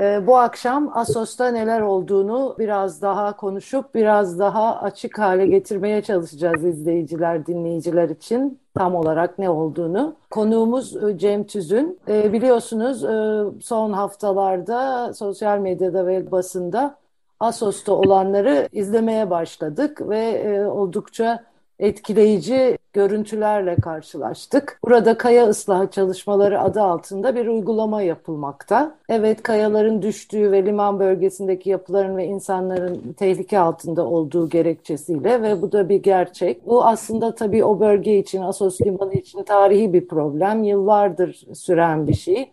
Ee, 0.00 0.26
bu 0.26 0.36
akşam 0.38 0.90
Asos'ta 0.94 1.48
neler 1.48 1.80
olduğunu 1.80 2.56
biraz 2.58 3.02
daha 3.02 3.36
konuşup 3.36 3.94
biraz 3.94 4.38
daha 4.38 4.80
açık 4.80 5.18
hale 5.18 5.46
getirmeye 5.46 6.02
çalışacağız 6.02 6.64
izleyiciler, 6.64 7.46
dinleyiciler 7.46 8.08
için 8.08 8.58
tam 8.74 8.94
olarak 8.94 9.38
ne 9.38 9.50
olduğunu. 9.50 10.16
Konuğumuz 10.30 11.04
e, 11.04 11.18
Cem 11.18 11.44
Tüzün. 11.44 11.98
Ee, 12.08 12.32
biliyorsunuz 12.32 13.04
e, 13.04 13.42
son 13.62 13.92
haftalarda 13.92 15.12
sosyal 15.14 15.58
medyada 15.58 16.06
ve 16.06 16.30
basında 16.30 16.96
Asos'ta 17.40 17.92
olanları 17.92 18.68
izlemeye 18.72 19.30
başladık 19.30 20.08
ve 20.08 20.18
e, 20.18 20.66
oldukça 20.66 21.44
etkileyici 21.82 22.78
görüntülerle 22.92 23.76
karşılaştık. 23.76 24.78
Burada 24.84 25.18
kaya 25.18 25.48
ıslahı 25.48 25.90
çalışmaları 25.90 26.60
adı 26.60 26.80
altında 26.82 27.34
bir 27.34 27.46
uygulama 27.46 28.02
yapılmakta. 28.02 28.94
Evet 29.08 29.42
kayaların 29.42 30.02
düştüğü 30.02 30.52
ve 30.52 30.66
liman 30.66 31.00
bölgesindeki 31.00 31.70
yapıların 31.70 32.16
ve 32.16 32.24
insanların 32.24 33.12
tehlike 33.12 33.58
altında 33.58 34.06
olduğu 34.06 34.48
gerekçesiyle 34.48 35.42
ve 35.42 35.62
bu 35.62 35.72
da 35.72 35.88
bir 35.88 36.02
gerçek. 36.02 36.66
Bu 36.66 36.84
aslında 36.84 37.34
tabii 37.34 37.64
o 37.64 37.80
bölge 37.80 38.18
için, 38.18 38.42
Asos 38.42 38.80
Limanı 38.80 39.14
için 39.14 39.42
tarihi 39.42 39.92
bir 39.92 40.08
problem. 40.08 40.64
Yıllardır 40.64 41.46
süren 41.54 42.06
bir 42.06 42.14
şey. 42.14 42.50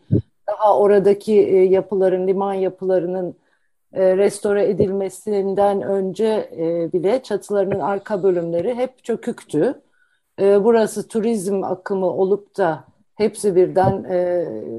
Daha 0.48 0.80
oradaki 0.80 1.34
e, 1.34 1.64
yapıların, 1.64 2.28
liman 2.28 2.54
yapılarının 2.54 3.36
e, 3.94 4.18
restore 4.18 4.70
edilmesinden 4.70 5.82
önce 5.82 6.50
e, 6.58 6.94
bile 6.94 7.23
çatılarının 7.23 7.80
arka 7.80 8.23
bölümleri 8.23 8.76
hep 8.76 9.04
çöküktü. 9.04 9.82
E, 10.42 10.64
burası 10.64 11.08
turizm 11.08 11.64
akımı 11.64 12.06
olup 12.06 12.58
da 12.58 12.84
hepsi 13.16 13.56
birden 13.56 14.04
e, 14.04 14.17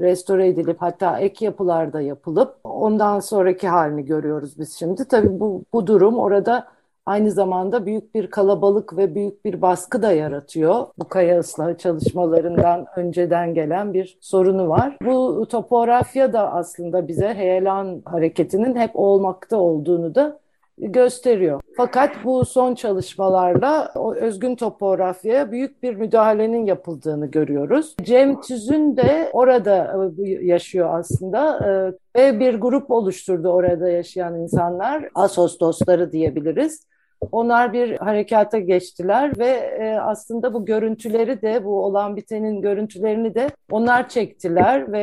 restore 0.01 0.47
edilip 0.47 0.81
hatta 0.81 1.19
ek 1.19 1.45
yapılarda 1.45 2.01
yapılıp 2.01 2.55
ondan 2.63 3.19
sonraki 3.19 3.67
halini 3.67 4.05
görüyoruz 4.05 4.59
biz 4.59 4.73
şimdi. 4.79 5.07
Tabii 5.07 5.39
bu, 5.39 5.63
bu 5.73 5.87
durum 5.87 6.17
orada 6.17 6.67
aynı 7.05 7.31
zamanda 7.31 7.85
büyük 7.85 8.15
bir 8.15 8.27
kalabalık 8.27 8.97
ve 8.97 9.15
büyük 9.15 9.45
bir 9.45 9.61
baskı 9.61 10.01
da 10.01 10.11
yaratıyor. 10.11 10.85
Bu 10.99 11.07
kaya 11.07 11.39
ıslahı 11.39 11.77
çalışmalarından 11.77 12.85
önceden 12.95 13.53
gelen 13.53 13.93
bir 13.93 14.17
sorunu 14.21 14.69
var. 14.69 14.97
Bu 15.05 15.47
topografya 15.49 16.33
da 16.33 16.53
aslında 16.53 17.07
bize 17.07 17.33
heyelan 17.33 18.01
hareketinin 18.05 18.75
hep 18.75 18.91
olmakta 18.93 19.57
olduğunu 19.57 20.15
da 20.15 20.40
gösteriyor. 20.81 21.61
Fakat 21.77 22.11
bu 22.23 22.45
son 22.45 22.75
çalışmalarla 22.75 23.91
o 23.95 24.15
özgün 24.15 24.55
topografyaya 24.55 25.51
büyük 25.51 25.83
bir 25.83 25.95
müdahalenin 25.95 26.65
yapıldığını 26.65 27.25
görüyoruz. 27.25 27.95
Cem 28.03 28.41
Tüzün 28.41 28.97
de 28.97 29.29
orada 29.33 30.09
e, 30.17 30.29
yaşıyor 30.29 30.99
aslında 30.99 31.59
e, 32.15 32.19
ve 32.19 32.39
bir 32.39 32.55
grup 32.55 32.91
oluşturdu 32.91 33.49
orada 33.49 33.89
yaşayan 33.89 34.39
insanlar. 34.39 35.09
Asos 35.15 35.59
dostları 35.59 36.11
diyebiliriz. 36.11 36.87
Onlar 37.31 37.73
bir 37.73 37.97
harekata 37.97 38.59
geçtiler 38.59 39.39
ve 39.39 39.49
e, 39.49 39.99
aslında 39.99 40.53
bu 40.53 40.65
görüntüleri 40.65 41.41
de 41.41 41.65
bu 41.65 41.83
olan 41.85 42.15
bitenin 42.15 42.61
görüntülerini 42.61 43.35
de 43.35 43.49
onlar 43.71 44.09
çektiler 44.09 44.91
ve 44.91 45.01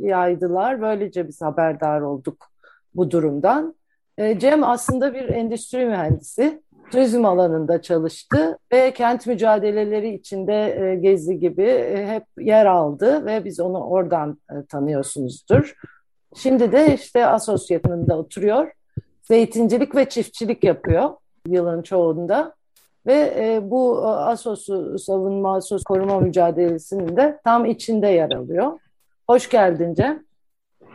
yaydılar. 0.00 0.80
Böylece 0.80 1.28
biz 1.28 1.42
haberdar 1.42 2.00
olduk 2.00 2.46
bu 2.94 3.10
durumdan. 3.10 3.74
E, 4.20 4.38
Cem 4.38 4.64
aslında 4.64 5.14
bir 5.14 5.28
endüstri 5.28 5.86
mühendisi. 5.86 6.62
Turizm 6.92 7.24
alanında 7.24 7.82
çalıştı 7.82 8.58
ve 8.72 8.92
kent 8.92 9.26
mücadeleleri 9.26 10.14
içinde 10.14 10.78
e, 10.80 10.96
Gezi 10.96 11.38
gibi 11.38 11.62
e, 11.62 12.06
hep 12.06 12.24
yer 12.38 12.66
aldı 12.66 13.26
ve 13.26 13.44
biz 13.44 13.60
onu 13.60 13.84
oradan 13.84 14.38
tanıyorsunuzdur. 14.68 15.74
Şimdi 16.36 16.72
de 16.72 16.94
işte 16.94 17.26
Asos 17.26 17.70
yakınında 17.70 18.18
oturuyor. 18.18 18.72
Zeytincilik 19.22 19.94
ve 19.94 20.08
çiftçilik 20.08 20.64
yapıyor 20.64 21.10
yılın 21.48 21.82
çoğunda. 21.82 22.54
Ve 23.06 23.60
bu 23.62 24.08
Asos'u 24.08 24.98
savunma, 24.98 25.56
Asos 25.56 25.82
koruma 25.82 26.20
mücadelesinin 26.20 27.16
de 27.16 27.40
tam 27.44 27.64
içinde 27.66 28.06
yer 28.06 28.30
alıyor. 28.30 28.72
Hoş 29.26 29.48
geldin 29.48 29.94
Cem. 29.94 30.24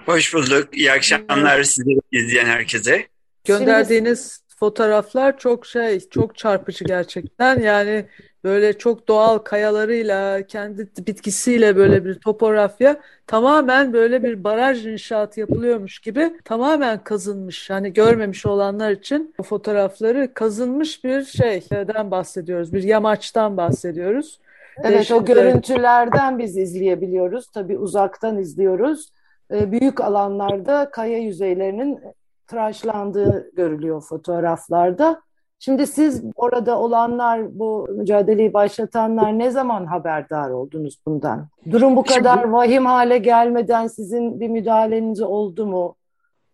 Hoş 0.06 0.34
bulduk. 0.34 0.78
İyi 0.78 0.92
akşamlar 0.92 1.63
size 1.63 1.92
izleyen 2.12 2.46
herkese. 2.46 3.14
Gönderdiğiniz 3.45 4.31
Şimdi... 4.31 4.59
fotoğraflar 4.59 5.38
çok 5.38 5.66
şey, 5.66 6.00
çok 6.00 6.38
çarpıcı 6.38 6.85
gerçekten. 6.85 7.59
Yani 7.59 8.06
böyle 8.44 8.78
çok 8.78 9.07
doğal 9.07 9.38
kayalarıyla, 9.38 10.41
kendi 10.47 10.89
bitkisiyle 11.07 11.75
böyle 11.75 12.06
bir 12.06 12.16
topografya 12.16 12.95
tamamen 13.28 13.94
böyle 13.94 14.23
bir 14.23 14.44
baraj 14.44 14.85
inşaatı 14.85 15.39
yapılıyormuş 15.39 16.00
gibi 16.00 16.39
tamamen 16.45 17.03
kazınmış. 17.03 17.69
Yani 17.69 17.94
görmemiş 17.94 18.45
olanlar 18.45 18.91
için 18.91 19.35
o 19.38 19.44
fotoğrafları 19.44 20.33
kazınmış 20.33 21.03
bir 21.03 21.23
şeyden 21.23 22.12
bahsediyoruz. 22.12 22.73
Bir 22.73 22.83
yamaçtan 22.83 23.57
bahsediyoruz. 23.57 24.39
Evet 24.77 24.94
Değişik 24.94 25.16
o 25.16 25.25
görüntülerden 25.25 26.39
biz 26.39 26.57
izleyebiliyoruz. 26.57 27.47
Tabii 27.47 27.77
uzaktan 27.77 28.38
izliyoruz. 28.38 29.12
Ee, 29.51 29.72
büyük 29.72 30.01
alanlarda 30.01 30.89
kaya 30.91 31.17
yüzeylerinin 31.17 32.00
tıraşlandığı 32.47 33.51
görülüyor 33.56 34.01
fotoğraflarda. 34.01 35.22
Şimdi 35.59 35.88
siz 35.88 36.23
orada 36.35 36.79
olanlar, 36.79 37.59
bu 37.59 37.88
mücadeleyi 37.91 38.53
başlatanlar 38.53 39.39
ne 39.39 39.51
zaman 39.51 39.85
haberdar 39.85 40.50
oldunuz 40.50 41.00
bundan? 41.06 41.47
Durum 41.72 41.95
bu 41.95 42.03
kadar 42.03 42.39
Şimdi, 42.39 42.53
vahim 42.53 42.85
hale 42.85 43.17
gelmeden 43.17 43.88
sizin 43.88 44.39
bir 44.39 44.47
müdahaleniz 44.47 45.22
oldu 45.22 45.66
mu? 45.66 45.95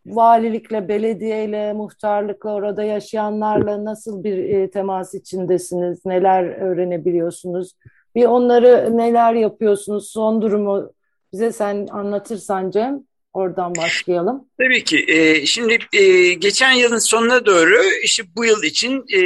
Valilikle, 0.05 0.87
belediyeyle, 0.87 1.73
muhtarlıkla, 1.73 2.53
orada 2.53 2.83
yaşayanlarla 2.83 3.85
nasıl 3.85 4.23
bir 4.23 4.37
e, 4.37 4.69
temas 4.69 5.13
içindesiniz? 5.13 6.05
Neler 6.05 6.43
öğrenebiliyorsunuz? 6.43 7.73
Bir 8.15 8.25
onları 8.25 8.97
neler 8.97 9.33
yapıyorsunuz? 9.33 10.09
Son 10.09 10.41
durumu 10.41 10.91
bize 11.33 11.51
sen 11.51 11.87
anlatırsan 11.91 12.69
Cem. 12.69 13.03
Oradan 13.33 13.75
başlayalım. 13.75 14.45
Tabii 14.57 14.83
ki. 14.83 15.05
E, 15.07 15.45
şimdi 15.45 15.79
e, 15.93 16.33
geçen 16.33 16.71
yılın 16.71 16.97
sonuna 16.97 17.45
doğru 17.45 17.83
işte 18.03 18.23
bu 18.35 18.45
yıl 18.45 18.63
için 18.63 19.05
e, 19.13 19.19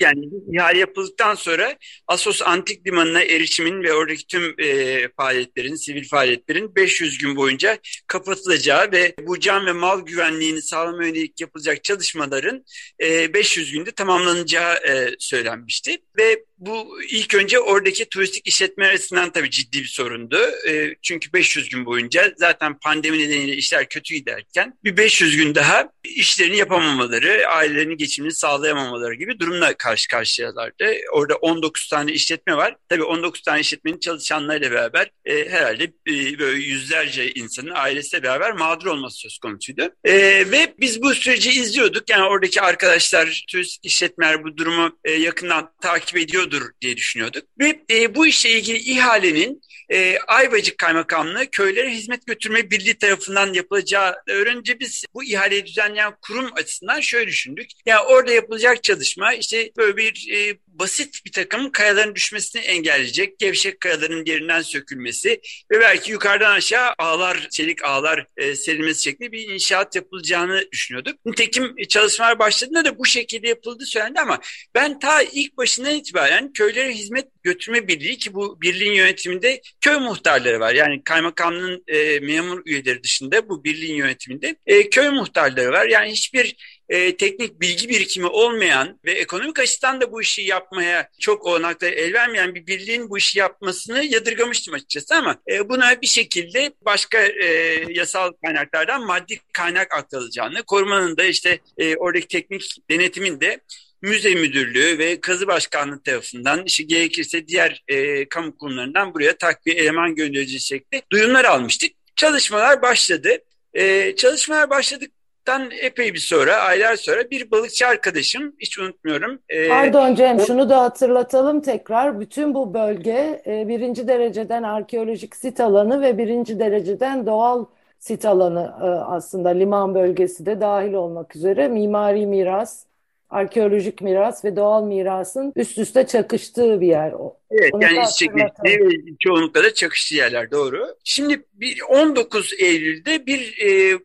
yani 0.00 0.28
ihale 0.52 0.78
yapıldıktan 0.78 1.34
sonra 1.34 1.76
Asos 2.06 2.42
Antik 2.42 2.86
Limanı'na 2.86 3.22
erişimin 3.22 3.82
ve 3.82 3.92
oradaki 3.92 4.26
tüm 4.26 4.54
e, 4.58 5.08
faaliyetlerin, 5.16 5.74
sivil 5.74 6.08
faaliyetlerin 6.08 6.74
500 6.74 7.18
gün 7.18 7.36
boyunca 7.36 7.78
kapatılacağı 8.06 8.92
ve 8.92 9.14
bu 9.26 9.40
can 9.40 9.66
ve 9.66 9.72
mal 9.72 10.00
güvenliğini 10.00 10.62
sağlama 10.62 11.04
yönelik 11.04 11.40
yapılacak 11.40 11.84
çalışmaların 11.84 12.64
e, 13.02 13.34
500 13.34 13.72
günde 13.72 13.90
tamamlanacağı 13.92 14.74
e, 14.74 15.10
söylenmişti. 15.18 15.98
Ve 16.18 16.44
bu 16.58 17.02
ilk 17.10 17.34
önce 17.34 17.60
oradaki 17.60 18.08
turistik 18.08 18.48
işletme 18.48 18.86
arasından 18.86 19.32
tabii 19.32 19.50
ciddi 19.50 19.78
bir 19.78 19.88
sorundu. 19.88 20.38
E, 20.68 20.94
çünkü 21.02 21.32
500 21.32 21.68
gün 21.68 21.86
boyunca 21.86 22.32
zaten 22.36 22.78
pandemi 22.78 23.19
nedeniyle 23.20 23.56
işler 23.56 23.88
kötü 23.88 24.14
giderken 24.14 24.78
bir 24.84 24.96
500 24.96 25.36
gün 25.36 25.54
daha 25.54 25.88
işlerini 26.04 26.56
yapamamaları, 26.56 27.48
ailelerinin 27.48 27.96
geçimini 27.96 28.32
sağlayamamaları 28.32 29.14
gibi 29.14 29.40
durumla 29.40 29.74
karşı 29.74 30.08
karşıyalardı. 30.08 30.92
Orada 31.12 31.34
19 31.34 31.88
tane 31.88 32.12
işletme 32.12 32.56
var. 32.56 32.76
Tabii 32.88 33.04
19 33.04 33.42
tane 33.42 33.60
işletmenin 33.60 33.98
çalışanlarıyla 33.98 34.70
beraber 34.70 35.10
e, 35.24 35.48
herhalde 35.48 35.84
e, 35.84 36.38
böyle 36.38 36.58
yüzlerce 36.58 37.32
insanın 37.32 37.70
ailesiyle 37.74 38.22
beraber 38.22 38.52
mağdur 38.52 38.86
olması 38.86 39.18
söz 39.18 39.38
konusuydu. 39.38 39.90
E, 40.04 40.12
ve 40.50 40.74
biz 40.80 41.02
bu 41.02 41.14
süreci 41.14 41.50
izliyorduk. 41.50 42.10
Yani 42.10 42.24
oradaki 42.24 42.60
arkadaşlar, 42.60 43.44
turistik 43.50 43.86
işletmeler 43.86 44.44
bu 44.44 44.56
durumu 44.56 44.98
e, 45.04 45.12
yakından 45.12 45.72
takip 45.82 46.18
ediyordur 46.18 46.62
diye 46.80 46.96
düşünüyorduk. 46.96 47.44
Ve 47.60 47.80
e, 47.90 48.14
bu 48.14 48.26
işle 48.26 48.50
ilgili 48.50 48.78
ihalenin 48.78 49.62
e, 49.90 50.18
Ayvacık 50.18 50.78
Kaymakamlığı 50.78 51.50
köylere 51.50 51.90
hizmet 51.90 52.26
götürme 52.26 52.70
birliği 52.70 52.98
tarafından 52.98 53.52
yapılacağı 53.52 54.14
öğrenince 54.28 54.80
biz 54.80 55.04
bu 55.14 55.24
ihaleyi 55.24 55.66
düzenleyen 55.66 56.14
kurum 56.22 56.50
açısından 56.54 57.00
şöyle 57.00 57.26
düşündük. 57.26 57.70
Ya 57.86 57.94
yani 57.94 58.06
orada 58.06 58.32
yapılacak 58.32 58.82
çalışma 58.82 59.34
işte 59.34 59.70
böyle 59.76 59.96
bir 59.96 60.28
e, 60.32 60.58
basit 60.72 61.24
bir 61.26 61.32
takım 61.32 61.72
kayaların 61.72 62.14
düşmesini 62.14 62.62
engelleyecek 62.62 63.38
gevşek 63.38 63.80
kayaların 63.80 64.24
yerinden 64.24 64.62
sökülmesi 64.62 65.40
ve 65.70 65.80
belki 65.80 66.12
yukarıdan 66.12 66.52
aşağı 66.52 66.94
ağlar, 66.98 67.48
çelik 67.50 67.84
ağlar 67.84 68.26
e, 68.36 68.54
serilmesi 68.54 69.02
şeklinde 69.02 69.32
bir 69.32 69.48
inşaat 69.48 69.96
yapılacağını 69.96 70.64
düşünüyorduk. 70.72 71.26
Nitekim 71.26 71.76
çalışmalar 71.88 72.38
başladığında 72.38 72.84
da 72.84 72.98
bu 72.98 73.06
şekilde 73.06 73.48
yapıldı 73.48 73.84
söylendi 73.86 74.20
ama 74.20 74.38
ben 74.74 74.98
ta 74.98 75.22
ilk 75.22 75.56
başından 75.56 75.94
itibaren 75.94 76.52
köylere 76.52 76.92
hizmet 76.92 77.28
götürme 77.42 77.88
birliği 77.88 78.18
ki 78.18 78.34
bu 78.34 78.60
birliğin 78.60 78.92
yönetiminde 78.92 79.60
köy 79.80 79.96
muhtarları 79.96 80.60
var. 80.60 80.74
Yani 80.74 81.02
kaymakamlığın 81.04 81.84
e, 81.88 82.20
memur 82.20 82.62
üyeleri 82.66 83.02
dışında 83.02 83.48
bu 83.48 83.64
birliğin 83.64 83.94
yönetiminde 83.94 84.56
e, 84.66 84.90
köy 84.90 85.08
muhtarları 85.08 85.72
var. 85.72 85.86
Yani 85.86 86.12
hiçbir 86.12 86.56
e, 86.90 87.16
teknik 87.16 87.60
bilgi 87.60 87.88
birikimi 87.88 88.26
olmayan 88.26 89.00
ve 89.04 89.12
ekonomik 89.12 89.58
açıdan 89.58 90.00
da 90.00 90.12
bu 90.12 90.22
işi 90.22 90.42
yapmaya 90.42 91.08
çok 91.20 91.46
olanakları 91.46 91.94
el 91.94 92.12
vermeyen 92.12 92.54
bir 92.54 92.66
birliğin 92.66 93.10
bu 93.10 93.18
işi 93.18 93.38
yapmasını 93.38 94.04
yadırgamıştım 94.04 94.74
açıkçası 94.74 95.14
ama 95.14 95.36
e, 95.50 95.68
buna 95.68 96.00
bir 96.02 96.06
şekilde 96.06 96.72
başka 96.84 97.18
e, 97.22 97.46
yasal 97.88 98.32
kaynaklardan 98.44 99.06
maddi 99.06 99.40
kaynak 99.52 99.94
aktarılacağını, 99.94 100.62
korumanın 100.62 101.16
da 101.16 101.24
işte 101.24 101.58
e, 101.78 101.96
oradaki 101.96 102.28
teknik 102.28 102.76
denetimin 102.90 103.40
de 103.40 103.60
müze 104.02 104.34
müdürlüğü 104.34 104.98
ve 104.98 105.20
kazı 105.20 105.46
başkanlığı 105.46 106.02
tarafından 106.02 106.64
işte 106.66 106.84
gerekirse 106.84 107.48
diğer 107.48 107.82
e, 107.88 108.28
kamu 108.28 108.58
kurumlarından 108.58 109.14
buraya 109.14 109.36
takviye 109.36 109.76
eleman 109.76 110.14
göndereceği 110.14 110.60
şekli 110.60 111.02
duyumlar 111.12 111.44
almıştık. 111.44 111.90
Çalışmalar 112.16 112.82
başladı. 112.82 113.38
E, 113.74 114.16
çalışmalar 114.16 114.70
başladık 114.70 115.10
Tan 115.50 115.70
epey 115.80 116.14
bir 116.14 116.18
sonra, 116.18 116.56
aylar 116.56 116.96
sonra 116.96 117.30
bir 117.30 117.50
balıkçı 117.50 117.86
arkadaşım, 117.86 118.52
hiç 118.58 118.78
unutmuyorum. 118.78 119.38
E, 119.48 119.68
Pardon 119.68 120.14
Cem, 120.14 120.38
o... 120.38 120.46
şunu 120.46 120.70
da 120.70 120.82
hatırlatalım 120.82 121.60
tekrar. 121.60 122.20
Bütün 122.20 122.54
bu 122.54 122.74
bölge 122.74 123.42
e, 123.46 123.68
birinci 123.68 124.08
dereceden 124.08 124.62
arkeolojik 124.62 125.36
sit 125.36 125.60
alanı 125.60 126.02
ve 126.02 126.18
birinci 126.18 126.58
dereceden 126.58 127.26
doğal 127.26 127.64
sit 127.98 128.24
alanı 128.24 128.74
e, 128.82 128.84
aslında 128.86 129.48
liman 129.48 129.94
bölgesi 129.94 130.46
de 130.46 130.60
dahil 130.60 130.92
olmak 130.92 131.36
üzere 131.36 131.68
mimari 131.68 132.26
miras, 132.26 132.84
arkeolojik 133.30 134.00
miras 134.00 134.44
ve 134.44 134.56
doğal 134.56 134.84
mirasın 134.84 135.52
üst 135.56 135.78
üste 135.78 136.06
çakıştığı 136.06 136.80
bir 136.80 136.86
yer. 136.86 137.12
Evet 137.50 137.74
Onu 137.74 137.82
yani 137.82 137.94
çekiştiği 137.94 138.30
ve 138.64 138.90
çoğunlukla 139.20 139.64
da 139.64 139.74
çakıştığı 139.74 140.14
yerler 140.14 140.50
doğru. 140.50 140.86
Şimdi 141.04 141.42
bir 141.52 141.80
19 141.88 142.52
Eylül'de 142.58 143.26
bir 143.26 143.58
e, 143.64 143.98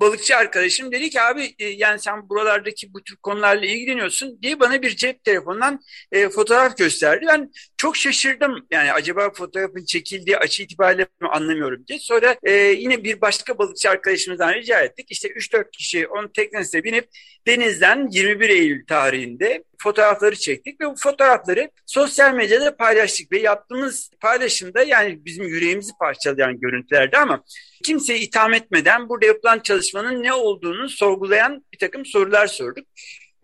balıkçı 0.00 0.36
arkadaşım 0.36 0.92
dedi 0.92 1.10
ki 1.10 1.20
abi 1.20 1.54
e, 1.58 1.66
yani 1.68 1.98
sen 1.98 2.28
buralardaki 2.28 2.94
bu 2.94 3.02
tür 3.02 3.16
konularla 3.16 3.66
ilgileniyorsun 3.66 4.42
diye 4.42 4.60
bana 4.60 4.82
bir 4.82 4.96
cep 4.96 5.24
telefonundan 5.24 5.80
e, 6.12 6.28
fotoğraf 6.28 6.76
gösterdi. 6.76 7.26
Ben 7.28 7.50
çok 7.76 7.96
şaşırdım 7.96 8.66
yani 8.70 8.92
acaba 8.92 9.30
fotoğrafın 9.32 9.84
çekildiği 9.84 10.38
açı 10.38 10.62
itibariyle 10.62 11.06
mi 11.20 11.28
anlamıyorum 11.28 11.86
diye. 11.86 11.98
Sonra 11.98 12.36
e, 12.42 12.52
yine 12.52 13.04
bir 13.04 13.20
başka 13.20 13.58
balıkçı 13.58 13.90
arkadaşımızdan 13.90 14.54
rica 14.54 14.80
ettik. 14.80 15.06
İşte 15.10 15.28
3-4 15.28 15.70
kişi 15.70 16.08
onun 16.08 16.28
teknesine 16.28 16.84
binip 16.84 17.08
denizden 17.46 18.08
21 18.10 18.48
Eylül 18.48 18.86
tarihinde 18.86 19.64
fotoğrafları 19.78 20.36
çektik 20.36 20.80
ve 20.80 20.86
bu 20.86 20.94
fotoğrafları 20.96 21.70
sosyal 21.86 22.34
medyada 22.34 22.76
paylaştık 22.76 23.32
ve 23.32 23.38
yaptığımız 23.38 24.10
paylaşımda 24.20 24.82
yani 24.82 25.24
bizim 25.24 25.44
yüreğimizi 25.44 25.92
parçalayan 26.00 26.60
görüntülerdi 26.60 27.16
ama 27.16 27.44
kimseyi 27.84 28.20
itham 28.20 28.52
etmeden 28.52 29.08
burada 29.08 29.26
yapılan 29.26 29.58
çalışmanın 29.58 30.22
ne 30.22 30.32
olduğunu 30.32 30.88
sorgulayan 30.88 31.64
bir 31.72 31.78
takım 31.78 32.06
sorular 32.06 32.46
sorduk. 32.46 32.86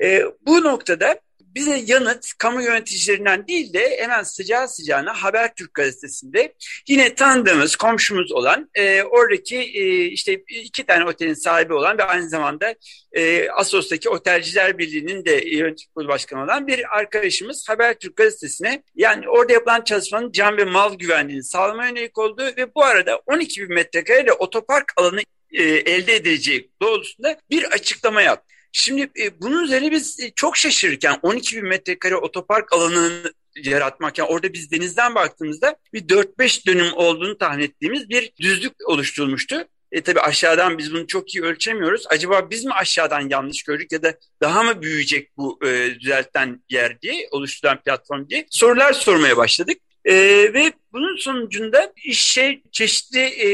E, 0.03 0.25
bu 0.47 0.63
noktada 0.63 1.21
bize 1.55 1.83
yanıt 1.87 2.33
kamu 2.39 2.63
yöneticilerinden 2.63 3.47
değil 3.47 3.73
de 3.73 3.97
hemen 4.01 4.23
sıcağı 4.23 4.69
sıcağına 4.69 5.23
Habertürk 5.23 5.75
gazetesinde 5.75 6.55
yine 6.89 7.15
tanıdığımız 7.15 7.77
komşumuz 7.77 8.33
olan 8.33 8.71
e, 8.75 9.03
oradaki 9.03 9.57
e, 9.57 10.05
işte 10.05 10.43
iki 10.49 10.87
tane 10.87 11.05
otelin 11.05 11.35
sahibi 11.35 11.75
olan 11.75 11.99
ve 11.99 12.05
aynı 12.05 12.29
zamanda 12.29 12.75
e, 13.13 13.49
Asos'taki 13.49 14.09
Otelciler 14.09 14.79
Birliği'nin 14.79 15.25
de 15.25 15.45
yönetim 15.47 15.91
kurulu 15.95 16.09
başkanı 16.09 16.45
olan 16.45 16.67
bir 16.67 16.97
arkadaşımız 16.99 17.69
Habertürk 17.69 18.17
gazetesine 18.17 18.83
yani 18.95 19.29
orada 19.29 19.53
yapılan 19.53 19.85
çalışmanın 19.85 20.33
can 20.33 20.57
ve 20.57 20.65
mal 20.65 20.95
güvenliğini 20.95 21.45
sağlamaya 21.45 21.89
yönelik 21.89 22.19
olduğu 22.19 22.47
ve 22.47 22.75
bu 22.75 22.85
arada 22.85 23.17
12 23.27 23.63
bin 23.63 23.75
metrekareyle 23.75 24.33
otopark 24.33 24.93
alanı 24.97 25.21
e, 25.53 25.63
elde 25.63 26.15
edileceği 26.17 26.71
doğrultusunda 26.83 27.39
bir 27.51 27.65
açıklama 27.65 28.23
yaptı. 28.23 28.52
Şimdi 28.73 29.11
e, 29.21 29.41
bunun 29.41 29.65
üzerine 29.65 29.91
biz 29.91 30.21
e, 30.21 30.31
çok 30.31 30.57
şaşırırken 30.57 31.19
12 31.23 31.57
bin 31.57 31.69
metrekare 31.69 32.17
otopark 32.17 32.73
alanını 32.73 33.33
yaratmak. 33.57 34.19
Yani 34.19 34.29
orada 34.29 34.53
biz 34.53 34.71
denizden 34.71 35.15
baktığımızda 35.15 35.77
bir 35.93 36.09
4-5 36.09 36.67
dönüm 36.67 36.93
olduğunu 36.95 37.39
tahmin 37.39 37.65
ettiğimiz 37.65 38.09
bir 38.09 38.33
düzlük 38.41 38.73
oluşturulmuştu. 38.89 39.65
E 39.93 40.01
tabi 40.01 40.21
aşağıdan 40.21 40.79
biz 40.79 40.93
bunu 40.93 41.07
çok 41.07 41.35
iyi 41.35 41.45
ölçemiyoruz. 41.45 42.05
Acaba 42.09 42.51
biz 42.51 42.65
mi 42.65 42.73
aşağıdan 42.73 43.29
yanlış 43.29 43.63
gördük 43.63 43.93
ya 43.93 44.03
da 44.03 44.15
daha 44.41 44.63
mı 44.63 44.83
büyüyecek 44.83 45.37
bu 45.37 45.59
e, 45.67 45.95
düzelten 46.01 46.63
yer 46.71 47.01
diye, 47.01 47.29
oluşturulan 47.31 47.83
platform 47.83 48.29
diye 48.29 48.47
sorular 48.51 48.93
sormaya 48.93 49.37
başladık. 49.37 49.79
E, 50.05 50.15
ve 50.55 50.73
bunun 50.93 51.17
sonucunda 51.17 51.93
işe 52.05 52.61
çeşitli 52.73 53.21
e, 53.21 53.49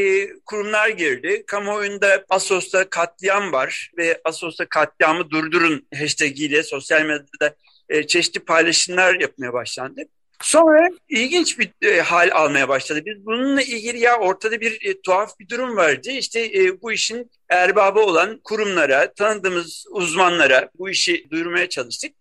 kurumlar 0.46 0.88
girdi. 0.88 1.44
Kamuoyunda 1.46 2.24
Asos'ta 2.28 2.90
katliam 2.90 3.52
var 3.52 3.90
ve 3.98 4.20
Asos'ta 4.24 4.66
katliamı 4.66 5.30
durdurun 5.30 5.86
hashtag 5.94 6.64
sosyal 6.64 7.02
medyada 7.02 7.54
e, 7.88 8.06
çeşitli 8.06 8.40
paylaşımlar 8.40 9.20
yapmaya 9.20 9.52
başlandı. 9.52 10.02
Sonra 10.42 10.88
ilginç 11.08 11.58
bir 11.58 11.70
e, 11.82 12.00
hal 12.00 12.30
almaya 12.32 12.68
başladı. 12.68 13.02
Biz 13.06 13.26
bununla 13.26 13.62
ilgili 13.62 13.98
ya 13.98 14.18
ortada 14.18 14.60
bir 14.60 14.78
e, 14.86 15.00
tuhaf 15.00 15.38
bir 15.38 15.48
durum 15.48 15.76
vardı. 15.76 16.10
İşte 16.10 16.40
e, 16.40 16.82
bu 16.82 16.92
işin 16.92 17.30
erbabı 17.48 18.00
olan 18.00 18.40
kurumlara, 18.44 19.12
tanıdığımız 19.12 19.84
uzmanlara 19.90 20.70
bu 20.78 20.90
işi 20.90 21.26
duyurmaya 21.30 21.68
çalıştık. 21.68 22.12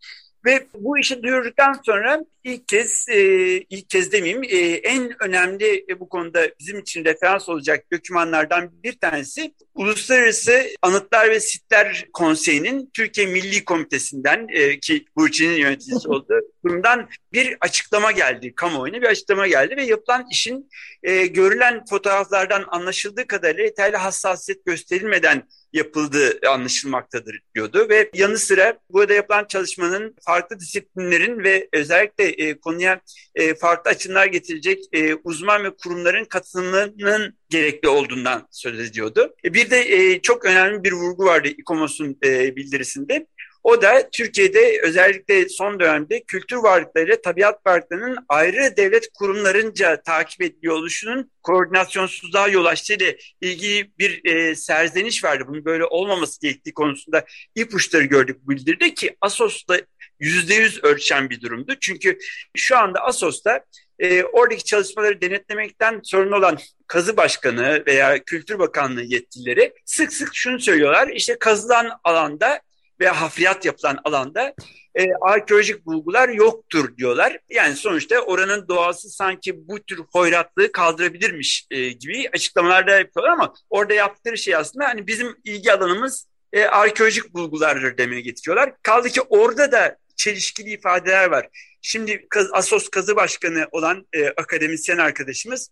Ve 0.45 0.67
bu 0.73 0.97
işi 0.97 1.23
duyurduktan 1.23 1.79
sonra 1.85 2.25
ilk 2.47 2.67
kez, 2.67 3.09
e, 3.09 3.21
ilk 3.69 3.89
kez 3.89 4.11
demeyeyim, 4.11 4.43
e, 4.43 4.57
en 4.73 5.23
önemli 5.23 5.85
e, 5.89 5.99
bu 5.99 6.09
konuda 6.09 6.47
bizim 6.59 6.79
için 6.79 7.05
referans 7.05 7.49
olacak 7.49 7.85
dokümanlardan 7.91 8.83
bir 8.83 8.99
tanesi 8.99 9.53
Uluslararası 9.75 10.63
Anıtlar 10.81 11.29
ve 11.29 11.39
Sitler 11.39 12.07
Konseyi'nin 12.13 12.89
Türkiye 12.93 13.27
Milli 13.27 13.65
Komitesi'nden 13.65 14.47
e, 14.49 14.79
ki 14.79 15.05
Burçin'in 15.15 15.57
yöneticisi 15.57 16.07
olduğu 16.07 16.41
kurumdan 16.63 17.09
bir 17.33 17.57
açıklama 17.61 18.11
geldi, 18.11 18.55
kamuoyuna 18.55 19.01
bir 19.01 19.07
açıklama 19.07 19.47
geldi 19.47 19.77
ve 19.77 19.83
yapılan 19.83 20.25
işin 20.31 20.69
e, 21.03 21.25
görülen 21.25 21.85
fotoğraflardan 21.89 22.65
anlaşıldığı 22.67 23.27
kadarıyla 23.27 23.63
yeterli 23.63 23.97
hassasiyet 23.97 24.65
gösterilmeden 24.65 25.43
yapıldığı 25.73 26.39
anlaşılmaktadır 26.49 27.39
diyordu 27.55 27.87
ve 27.89 28.09
yanı 28.13 28.37
sıra 28.37 28.79
burada 28.89 29.13
yapılan 29.13 29.45
çalışmanın 29.45 30.15
farklı 30.25 30.59
disiplinlerin 30.59 31.43
ve 31.43 31.69
özellikle 31.73 32.33
e, 32.37 32.59
konuya 32.59 33.01
e, 33.35 33.55
farklı 33.55 33.91
açımlar 33.91 34.25
getirecek 34.25 34.83
e, 34.93 35.13
uzman 35.13 35.63
ve 35.63 35.69
kurumların 35.83 36.25
katılımının 36.25 37.37
gerekli 37.49 37.87
olduğundan 37.87 38.47
söz 38.51 38.79
ediyordu. 38.79 39.35
E, 39.45 39.53
bir 39.53 39.69
de 39.69 39.79
e, 39.79 40.21
çok 40.21 40.45
önemli 40.45 40.83
bir 40.83 40.91
vurgu 40.91 41.25
vardı 41.25 41.47
İKOMOS'un 41.47 42.17
e, 42.25 42.55
bildirisinde. 42.55 43.27
O 43.67 43.81
da 43.81 44.09
Türkiye'de 44.11 44.81
özellikle 44.83 45.49
son 45.49 45.79
dönemde 45.79 46.23
kültür 46.23 46.57
varlıkları 46.57 47.21
tabiat 47.21 47.65
varlıklarının 47.67 48.17
ayrı 48.29 48.77
devlet 48.77 49.09
kurumlarınca 49.13 50.01
takip 50.01 50.41
ediliyor 50.41 50.75
oluşunun 50.75 51.31
koordinasyonsuzluğa 51.43 52.47
yol 52.47 52.65
açtığıyla 52.65 53.13
ilgili 53.41 53.91
bir 53.99 54.25
e, 54.25 54.55
serzeniş 54.55 55.23
vardı. 55.23 55.43
Bunun 55.47 55.65
böyle 55.65 55.85
olmaması 55.85 56.41
gerektiği 56.41 56.73
konusunda 56.73 57.25
ipuçları 57.55 58.03
gördük 58.03 58.37
bu 58.43 58.51
bildiride 58.51 58.93
ki 58.93 59.15
Asos'ta 59.21 59.77
yüzde 60.19 60.53
yüz 60.53 60.83
ölçen 60.83 61.29
bir 61.29 61.41
durumdu. 61.41 61.73
Çünkü 61.81 62.17
şu 62.55 62.77
anda 62.77 62.99
Asos'ta 62.99 63.61
e, 63.99 64.23
oradaki 64.23 64.63
çalışmaları 64.63 65.21
denetlemekten 65.21 65.99
sorun 66.03 66.31
olan 66.31 66.57
kazı 66.87 67.17
başkanı 67.17 67.83
veya 67.87 68.23
kültür 68.23 68.59
bakanlığı 68.59 69.03
yetkilileri 69.03 69.73
sık 69.85 70.13
sık 70.13 70.35
şunu 70.35 70.59
söylüyorlar. 70.59 71.07
İşte 71.07 71.39
kazılan 71.39 71.91
alanda 72.03 72.61
ve 72.99 73.07
hafriyat 73.07 73.65
yapılan 73.65 73.99
alanda 74.03 74.53
e, 74.95 75.05
arkeolojik 75.21 75.85
bulgular 75.85 76.29
yoktur 76.29 76.97
diyorlar. 76.97 77.39
Yani 77.49 77.75
sonuçta 77.75 78.19
oranın 78.19 78.67
doğası 78.67 79.09
sanki 79.09 79.67
bu 79.67 79.79
tür 79.79 79.99
hoyratlığı 80.11 80.71
kaldırabilirmiş 80.71 81.67
e, 81.71 81.89
gibi 81.89 82.29
açıklamalarda 82.33 82.99
yapıyorlar 82.99 83.33
ama 83.33 83.53
orada 83.69 83.93
yaptıkları 83.93 84.37
şey 84.37 84.55
aslında 84.55 84.85
hani 84.85 85.07
bizim 85.07 85.35
ilgi 85.43 85.73
alanımız 85.73 86.27
e, 86.53 86.65
arkeolojik 86.65 87.33
bulgulardır 87.33 87.97
demeye 87.97 88.21
getiriyorlar. 88.21 88.73
Kaldı 88.81 89.09
ki 89.09 89.21
orada 89.21 89.71
da 89.71 89.97
çelişkili 90.17 90.69
ifadeler 90.69 91.29
var. 91.29 91.49
Şimdi 91.81 92.27
Asos 92.51 92.89
Kazı 92.89 93.15
Başkanı 93.15 93.67
olan 93.71 94.07
e, 94.13 94.27
akademisyen 94.27 94.97
arkadaşımız 94.97 95.69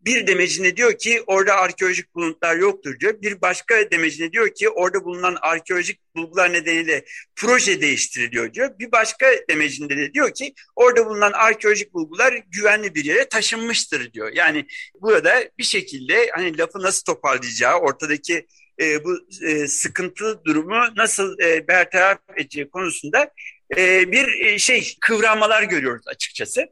Bir 0.00 0.26
demecine 0.26 0.76
diyor 0.76 0.98
ki 0.98 1.22
orada 1.26 1.54
arkeolojik 1.54 2.14
buluntular 2.14 2.56
yoktur 2.56 3.00
diyor. 3.00 3.22
Bir 3.22 3.40
başka 3.40 3.90
demecine 3.90 4.32
diyor 4.32 4.54
ki 4.54 4.68
orada 4.68 5.04
bulunan 5.04 5.36
arkeolojik 5.40 6.00
bulgular 6.16 6.52
nedeniyle 6.52 7.04
proje 7.36 7.80
değiştiriliyor 7.80 8.54
diyor. 8.54 8.78
Bir 8.78 8.92
başka 8.92 9.26
demecinde 9.50 9.96
de 9.96 10.14
diyor 10.14 10.34
ki 10.34 10.54
orada 10.76 11.06
bulunan 11.06 11.32
arkeolojik 11.32 11.94
bulgular 11.94 12.42
güvenli 12.48 12.94
bir 12.94 13.04
yere 13.04 13.28
taşınmıştır 13.28 14.12
diyor. 14.12 14.32
Yani 14.34 14.66
burada 15.00 15.50
bir 15.58 15.64
şekilde 15.64 16.30
hani 16.34 16.58
lafı 16.58 16.78
nasıl 16.78 17.04
toparlayacağı, 17.04 17.78
ortadaki 17.78 18.46
e, 18.80 19.04
bu 19.04 19.18
e, 19.42 19.68
sıkıntı 19.68 20.44
durumu 20.44 20.80
nasıl 20.96 21.38
e, 21.40 21.68
bertaraf 21.68 22.18
edeceği 22.36 22.70
konusunda 22.70 23.30
e, 23.76 24.12
bir 24.12 24.44
e, 24.44 24.58
şey 24.58 24.96
kıvranmalar 25.00 25.62
görüyoruz 25.62 26.08
açıkçası. 26.08 26.66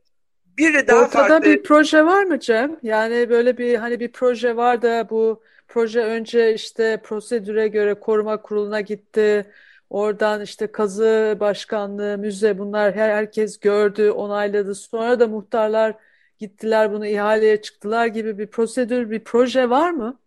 Bir 0.58 0.74
de 0.74 0.86
daha 0.86 1.04
Ortada 1.04 1.28
farklı... 1.28 1.50
bir 1.50 1.62
proje 1.62 2.04
var 2.06 2.24
mı 2.24 2.40
Cem? 2.40 2.76
Yani 2.82 3.30
böyle 3.30 3.58
bir 3.58 3.74
hani 3.74 4.00
bir 4.00 4.12
proje 4.12 4.56
var 4.56 4.82
da 4.82 5.10
bu 5.10 5.42
proje 5.68 6.00
önce 6.00 6.54
işte 6.54 7.00
prosedüre 7.04 7.68
göre 7.68 7.94
koruma 7.94 8.42
kuruluna 8.42 8.80
gitti. 8.80 9.46
Oradan 9.90 10.42
işte 10.42 10.66
kazı 10.66 11.36
başkanlığı, 11.40 12.18
müze 12.18 12.58
bunlar 12.58 12.94
her 12.94 13.10
herkes 13.10 13.58
gördü, 13.58 14.10
onayladı. 14.10 14.74
Sonra 14.74 15.20
da 15.20 15.28
muhtarlar 15.28 15.94
gittiler 16.38 16.92
bunu 16.92 17.06
ihaleye 17.06 17.62
çıktılar 17.62 18.06
gibi 18.06 18.38
bir 18.38 18.46
prosedür, 18.46 19.10
bir 19.10 19.24
proje 19.24 19.70
var 19.70 19.90
mı? 19.90 20.18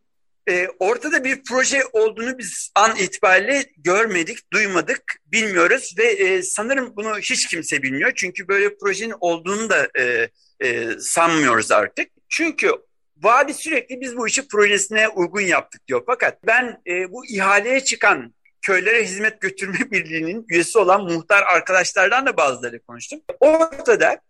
E, 0.50 0.68
ortada 0.80 1.24
bir 1.24 1.44
proje 1.44 1.84
olduğunu 1.94 2.38
biz 2.38 2.72
an 2.76 2.96
itibariyle 2.96 3.66
görmedik, 3.78 4.54
duymadık, 4.54 5.04
bilmiyoruz 5.26 5.96
ve 5.98 6.06
e, 6.06 6.44
sanırım 6.44 6.94
bunu 6.96 7.18
hiç 7.18 7.48
kimse 7.48 7.84
bilmiyor. 7.84 8.12
Çünkü 8.16 8.48
böyle 8.48 8.78
projenin 8.78 9.16
olduğunu 9.20 9.70
da 9.70 9.88
e, 10.00 10.30
e, 10.60 10.92
sanmıyoruz 11.00 11.72
artık. 11.72 12.08
Çünkü 12.30 12.72
vali 13.18 13.54
sürekli 13.54 14.02
biz 14.02 14.18
bu 14.18 14.28
işi 14.28 14.48
projesine 14.48 15.08
uygun 15.08 15.42
yaptık 15.42 15.88
diyor. 15.88 16.04
Fakat 16.06 16.46
ben 16.48 16.82
bu 17.10 17.26
ihaleye 17.26 17.80
çıkan 17.80 18.34
köylere 18.62 19.04
hizmet 19.04 19.42
götürme 19.42 19.80
birliğinin 19.92 20.46
üyesi 20.50 20.78
olan 20.78 21.04
muhtar 21.04 21.44
arkadaşlardan 21.44 22.26
da 22.26 22.38
bazıları 22.38 22.80
konuştum. 22.80 23.22
Ortada 23.40 24.22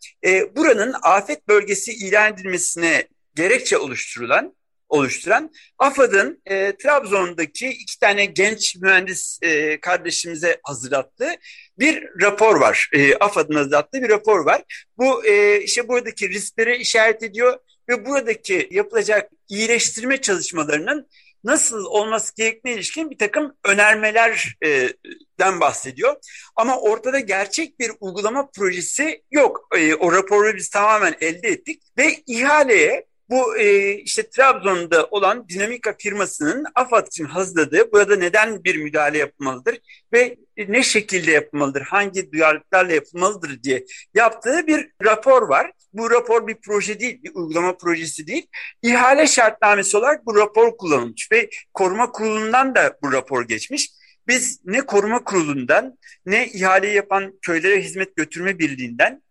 buranın 0.55 0.95
afet 1.01 1.47
bölgesi 1.47 1.91
ilan 1.91 2.33
edilmesine 2.33 3.07
gerekçe 3.35 3.77
oluşturulan 3.77 4.56
oluşturan 4.89 5.51
AFAD'ın 5.77 6.41
e, 6.45 6.77
Trabzon'daki 6.77 7.67
iki 7.67 7.99
tane 7.99 8.25
genç 8.25 8.75
mühendis 8.75 9.39
e, 9.41 9.79
kardeşimize 9.79 10.59
hazırlattığı 10.63 11.31
bir 11.79 12.03
rapor 12.21 12.59
var. 12.59 12.89
E, 12.93 13.15
AFAD'ın 13.15 13.55
hazırlattığı 13.55 14.01
bir 14.01 14.09
rapor 14.09 14.45
var. 14.45 14.87
Bu 14.97 15.25
e, 15.25 15.61
işte 15.61 15.87
buradaki 15.87 16.29
riskleri 16.29 16.77
işaret 16.77 17.23
ediyor 17.23 17.59
ve 17.89 18.05
buradaki 18.05 18.67
yapılacak 18.71 19.31
iyileştirme 19.49 20.21
çalışmalarının 20.21 21.07
nasıl 21.43 21.85
olması 21.85 22.35
gerektiğine 22.35 22.77
ilişkin 22.77 23.09
bir 23.09 23.17
takım 23.17 23.53
önermelerden 23.63 25.59
bahsediyor. 25.59 26.15
Ama 26.55 26.79
ortada 26.79 27.19
gerçek 27.19 27.79
bir 27.79 27.91
uygulama 27.99 28.49
projesi 28.51 29.23
yok. 29.31 29.67
E, 29.75 29.95
o 29.95 30.11
raporu 30.11 30.55
biz 30.55 30.69
tamamen 30.69 31.15
elde 31.21 31.47
ettik 31.47 31.83
ve 31.97 32.23
ihaleye 32.27 33.05
bu 33.29 33.57
e, 33.57 33.93
işte 33.93 34.29
Trabzon'da 34.29 35.05
olan 35.05 35.49
Dinamika 35.49 35.95
firmasının 35.99 36.65
AFAD 36.75 37.07
için 37.07 37.25
hazırladığı 37.25 37.91
burada 37.91 38.15
neden 38.15 38.63
bir 38.63 38.75
müdahale 38.75 39.17
yapılmalıdır 39.17 39.79
ve 40.13 40.37
ne 40.57 40.83
şekilde 40.83 41.31
yapılmalıdır, 41.31 41.81
hangi 41.81 42.31
duyarlılıklarla 42.31 42.93
yapılmalıdır 42.93 43.63
diye 43.63 43.85
yaptığı 44.13 44.67
bir 44.67 44.89
rapor 45.03 45.49
var. 45.49 45.71
Bu 45.93 46.11
rapor 46.11 46.47
bir 46.47 46.55
proje 46.55 46.99
değil, 46.99 47.23
bir 47.23 47.31
uygulama 47.35 47.77
projesi 47.77 48.27
değil. 48.27 48.47
İhale 48.81 49.27
şartnamesi 49.27 49.97
olarak 49.97 50.25
bu 50.25 50.35
rapor 50.35 50.77
kullanılmış 50.77 51.31
ve 51.31 51.49
koruma 51.73 52.11
kurulundan 52.11 52.75
da 52.75 52.97
bu 53.03 53.11
rapor 53.11 53.47
geçmiş. 53.47 53.89
Biz 54.27 54.59
ne 54.65 54.81
koruma 54.81 55.23
kurulundan 55.23 55.97
ne 56.25 56.47
ihale 56.47 56.87
yapan 56.87 57.33
köylere 57.41 57.81
hizmet 57.81 58.15
götürme 58.15 58.59
birliğinden 58.59 59.21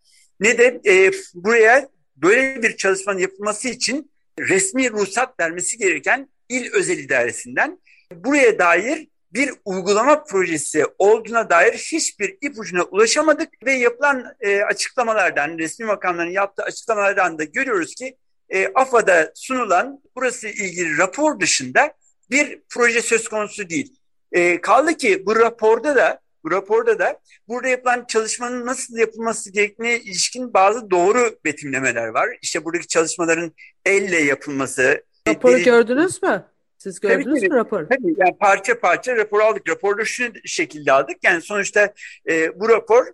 ne 0.41 0.59
de 0.59 0.81
e, 0.87 1.11
buraya 1.35 1.89
böyle 2.17 2.63
bir 2.63 2.77
çalışmanın 2.77 3.19
yapılması 3.19 3.69
için 3.69 4.11
resmi 4.39 4.91
ruhsat 4.91 5.41
vermesi 5.41 5.79
gereken 5.79 6.29
il 6.49 6.73
özel 6.73 6.99
idaresinden 6.99 7.79
buraya 8.15 8.59
dair 8.59 9.09
bir 9.33 9.53
uygulama 9.65 10.25
projesi 10.25 10.85
olduğuna 10.99 11.51
dair 11.51 11.73
hiçbir 11.73 12.39
ipucuna 12.41 12.83
ulaşamadık 12.83 13.49
ve 13.67 13.73
yapılan 13.73 14.35
e, 14.41 14.63
açıklamalardan, 14.63 15.59
resmi 15.59 15.87
makamların 15.87 16.31
yaptığı 16.31 16.63
açıklamalardan 16.63 17.39
da 17.39 17.45
görüyoruz 17.45 17.95
ki 17.95 18.17
e, 18.49 18.69
AFA'da 18.75 19.33
sunulan 19.35 20.01
burası 20.17 20.49
ilgili 20.49 20.99
rapor 20.99 21.41
dışında 21.41 21.93
bir 22.31 22.61
proje 22.69 23.03
söz 23.03 23.29
konusu 23.29 23.69
değil. 23.69 23.97
E, 24.33 24.61
kaldı 24.61 24.97
ki 24.97 25.27
bu 25.27 25.37
raporda 25.37 25.97
da 25.97 26.21
bu 26.47 26.51
raporda 26.51 26.99
da 26.99 27.21
burada 27.49 27.69
yapılan 27.69 28.05
çalışmanın 28.09 28.67
nasıl 28.67 28.97
yapılması 28.97 29.53
gerektiğine 29.53 29.99
ilişkin 29.99 30.55
bazı 30.55 30.91
doğru 30.91 31.39
betimlemeler 31.45 32.09
var. 32.09 32.29
İşte 32.43 32.65
buradaki 32.65 32.87
çalışmaların 32.87 33.53
elle 33.87 34.17
yapılması. 34.17 35.05
Raporu 35.29 35.53
deri... 35.53 35.65
gördünüz 35.65 36.23
mü? 36.23 36.45
Siz 36.79 37.01
gördünüz 37.01 37.41
tabii, 37.41 37.49
mü 37.49 37.57
raporu? 37.57 37.89
Tabii 37.89 38.15
yani 38.19 38.39
parça 38.41 38.81
parça 38.81 39.17
rapor 39.17 39.41
aldık. 39.41 39.69
Raporu 39.69 40.07
şu 40.07 40.25
şekilde 40.45 40.93
aldık. 40.93 41.17
Yani 41.23 41.43
sonuçta 41.43 41.93
e, 42.29 42.61
bu 42.61 42.69
rapor 42.69 43.07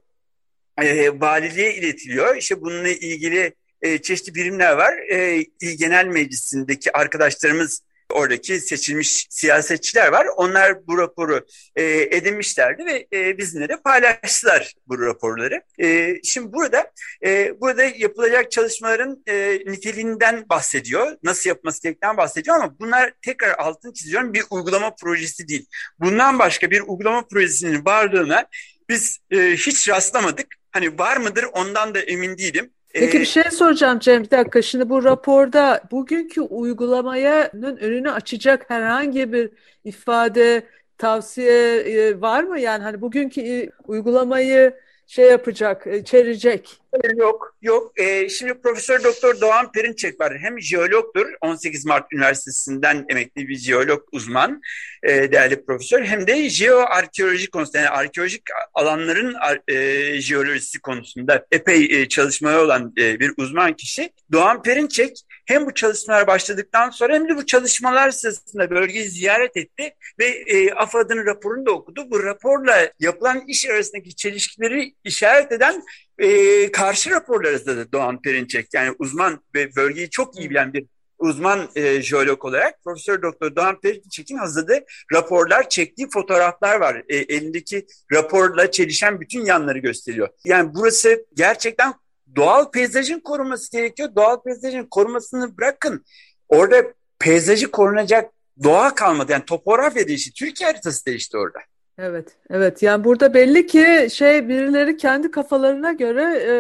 e, 0.82 1.20
valiliğe 1.20 1.74
iletiliyor. 1.74 2.36
İşte 2.36 2.60
bununla 2.60 2.88
ilgili 2.88 3.54
e, 3.82 3.98
çeşitli 3.98 4.34
birimler 4.34 4.72
var. 4.72 4.94
E, 5.10 5.44
İl 5.60 5.78
Genel 5.78 6.06
Meclisi'ndeki 6.06 6.96
arkadaşlarımız 6.96 7.82
oradaki 8.12 8.60
seçilmiş 8.60 9.26
siyasetçiler 9.30 10.08
var. 10.08 10.26
Onlar 10.36 10.86
bu 10.86 10.98
raporu 10.98 11.46
e, 11.76 11.84
edinmişlerdi 12.16 12.84
ve 12.86 13.06
e, 13.12 13.38
bizimle 13.38 13.68
de 13.68 13.76
paylaştılar 13.76 14.74
bu 14.86 15.00
raporları. 15.00 15.62
E, 15.78 16.16
şimdi 16.24 16.52
burada 16.52 16.90
e, 17.24 17.60
burada 17.60 17.84
yapılacak 17.84 18.50
çalışmaların 18.50 19.22
e, 19.26 19.58
niteliğinden 19.66 20.48
bahsediyor. 20.48 21.16
Nasıl 21.22 21.50
yapması 21.50 21.82
gerektiğinden 21.82 22.16
bahsediyor 22.16 22.56
ama 22.56 22.78
bunlar 22.78 23.12
tekrar 23.22 23.54
altını 23.58 23.94
çiziyorum 23.94 24.32
bir 24.34 24.44
uygulama 24.50 24.94
projesi 24.94 25.48
değil. 25.48 25.66
Bundan 26.00 26.38
başka 26.38 26.70
bir 26.70 26.80
uygulama 26.80 27.26
projesinin 27.26 27.84
varlığına 27.84 28.46
biz 28.88 29.18
e, 29.30 29.36
hiç 29.38 29.88
rastlamadık. 29.88 30.46
Hani 30.72 30.98
var 30.98 31.16
mıdır 31.16 31.44
ondan 31.52 31.94
da 31.94 32.00
emin 32.00 32.38
değilim. 32.38 32.70
Peki 32.92 33.16
bir 33.16 33.20
ee, 33.20 33.24
şey 33.24 33.42
soracağım 33.42 33.98
Cem 33.98 34.22
bir 34.24 34.30
dakika. 34.30 34.62
Şimdi 34.62 34.88
bu 34.90 35.04
raporda 35.04 35.82
bugünkü 35.90 36.40
uygulamanın 36.40 37.76
önünü 37.76 38.10
açacak 38.10 38.70
herhangi 38.70 39.32
bir 39.32 39.50
ifade, 39.84 40.66
tavsiye 40.98 41.76
e, 41.76 42.20
var 42.20 42.44
mı? 42.44 42.60
Yani 42.60 42.82
hani 42.82 43.00
bugünkü 43.00 43.70
uygulamayı 43.84 44.74
şey 45.12 45.24
yapacak, 45.24 45.86
e, 45.86 45.98
içerecek. 45.98 46.80
Yok, 47.16 47.56
yok. 47.62 47.92
Ee, 47.96 48.28
şimdi 48.28 48.54
Profesör 48.54 49.04
Doktor 49.04 49.40
Doğan 49.40 49.72
Perinçek 49.72 50.20
var. 50.20 50.38
Hem 50.38 50.60
jeologdur, 50.60 51.26
18 51.40 51.86
Mart 51.86 52.12
Üniversitesi'nden 52.12 53.04
emekli 53.08 53.48
bir 53.48 53.56
jeolog 53.56 54.02
uzman, 54.12 54.60
e, 55.02 55.32
değerli 55.32 55.64
profesör. 55.64 56.04
Hem 56.04 56.26
de 56.26 56.48
jeoarkeoloji 56.48 57.50
konusunda, 57.50 57.78
yani 57.78 57.88
arkeolojik 57.88 58.42
alanların 58.74 59.36
e, 59.68 60.20
jeolojisi 60.20 60.80
konusunda 60.80 61.46
epey 61.52 61.84
e, 61.84 62.08
çalışmaya 62.08 62.60
olan 62.62 62.92
e, 62.98 63.20
bir 63.20 63.32
uzman 63.36 63.72
kişi. 63.72 64.12
Doğan 64.32 64.62
Perinçek 64.62 65.22
hem 65.52 65.66
bu 65.66 65.74
çalışmalar 65.74 66.26
başladıktan 66.26 66.90
sonra 66.90 67.14
hem 67.14 67.28
de 67.28 67.36
bu 67.36 67.46
çalışmalar 67.46 68.10
sırasında 68.10 68.70
bölgeyi 68.70 69.04
ziyaret 69.04 69.56
etti 69.56 69.94
ve 70.18 70.26
e, 70.26 70.72
AFAD'ın 70.72 71.26
raporunu 71.26 71.66
da 71.66 71.70
okudu. 71.70 72.10
Bu 72.10 72.24
raporla 72.24 72.92
yapılan 73.00 73.40
iş 73.46 73.68
arasındaki 73.68 74.16
çelişkileri 74.16 74.94
işaret 75.04 75.52
eden 75.52 75.82
e, 76.18 76.72
karşı 76.72 77.10
raporlarında 77.10 77.76
da 77.76 77.92
Doğan 77.92 78.22
Perinçek 78.22 78.74
yani 78.74 78.94
uzman 78.98 79.40
ve 79.54 79.76
bölgeyi 79.76 80.10
çok 80.10 80.38
iyi 80.38 80.50
bilen 80.50 80.72
bir 80.72 80.86
uzman 81.22 81.68
e, 81.74 82.02
jeolog 82.02 82.44
olarak 82.44 82.84
Profesör 82.84 83.22
Doktor 83.22 83.56
Doğan 83.56 83.80
Perinçek'in 83.80 84.36
hazırladığı 84.36 84.84
raporlar, 85.12 85.68
çektiği 85.68 86.08
fotoğraflar 86.10 86.80
var. 86.80 87.02
E, 87.08 87.16
elindeki 87.16 87.86
raporla 88.12 88.70
çelişen 88.70 89.20
bütün 89.20 89.44
yanları 89.44 89.78
gösteriyor. 89.78 90.28
Yani 90.44 90.70
burası 90.74 91.26
gerçekten 91.34 91.94
doğal 92.36 92.70
peyzajın 92.70 93.20
korunması 93.20 93.72
gerekiyor. 93.72 94.08
Doğal 94.16 94.42
peyzajın 94.42 94.84
korumasını 94.84 95.58
bırakın. 95.58 96.04
Orada 96.48 96.84
peyzajı 97.18 97.70
korunacak 97.70 98.30
doğa 98.62 98.94
kalmadı. 98.94 99.32
Yani 99.32 99.44
topografya 99.44 100.08
değişti. 100.08 100.32
Türkiye 100.32 100.70
haritası 100.70 101.06
değişti 101.06 101.38
orada. 101.38 101.58
Evet, 101.98 102.36
evet. 102.50 102.82
Yani 102.82 103.04
burada 103.04 103.34
belli 103.34 103.66
ki 103.66 104.08
şey 104.12 104.48
birileri 104.48 104.96
kendi 104.96 105.30
kafalarına 105.30 105.92
göre 105.92 106.22
e, 106.22 106.52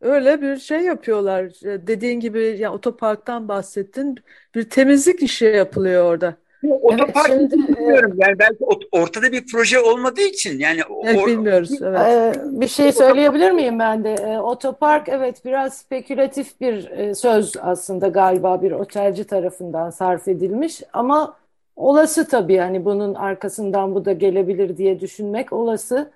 öyle 0.00 0.42
bir 0.42 0.56
şey 0.56 0.80
yapıyorlar. 0.80 1.66
E, 1.66 1.86
dediğin 1.86 2.20
gibi 2.20 2.56
ya 2.58 2.72
otoparktan 2.72 3.48
bahsettin. 3.48 4.16
Bir 4.54 4.70
temizlik 4.70 5.22
işi 5.22 5.44
yapılıyor 5.44 6.04
orada. 6.04 6.36
Otopark 6.82 7.30
evet, 7.30 7.50
şimdi, 7.50 7.68
bilmiyorum 7.68 8.12
yani 8.16 8.38
belki 8.38 8.64
ortada 8.92 9.32
bir 9.32 9.46
proje 9.46 9.80
olmadığı 9.80 10.20
için 10.20 10.58
yani 10.58 10.80
evet, 11.04 11.26
bilmiyoruz. 11.26 11.82
Evet. 11.82 12.00
Ee, 12.00 12.32
bir 12.44 12.68
şey 12.68 12.92
söyleyebilir 12.92 13.50
miyim 13.50 13.78
ben 13.78 14.04
de? 14.04 14.14
Ee, 14.14 14.38
otopark 14.38 15.08
evet 15.08 15.44
biraz 15.44 15.74
spekülatif 15.74 16.60
bir 16.60 16.90
e, 16.90 17.14
söz 17.14 17.52
aslında 17.60 18.08
galiba 18.08 18.62
bir 18.62 18.72
otelci 18.72 19.24
tarafından 19.24 19.90
sarf 19.90 20.28
edilmiş 20.28 20.82
ama 20.92 21.36
olası 21.76 22.28
tabii 22.28 22.58
hani 22.58 22.84
bunun 22.84 23.14
arkasından 23.14 23.94
bu 23.94 24.04
da 24.04 24.12
gelebilir 24.12 24.76
diye 24.76 25.00
düşünmek 25.00 25.52
olası. 25.52 26.10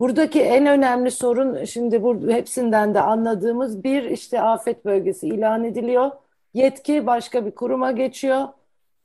Buradaki 0.00 0.40
en 0.40 0.66
önemli 0.66 1.10
sorun 1.10 1.64
şimdi 1.64 2.02
bu 2.02 2.30
hepsinden 2.30 2.94
de 2.94 3.00
anladığımız 3.00 3.84
bir 3.84 4.02
işte 4.02 4.40
afet 4.40 4.84
bölgesi 4.84 5.28
ilan 5.28 5.64
ediliyor. 5.64 6.10
Yetki 6.54 7.06
başka 7.06 7.46
bir 7.46 7.50
kuruma 7.50 7.92
geçiyor 7.92 8.44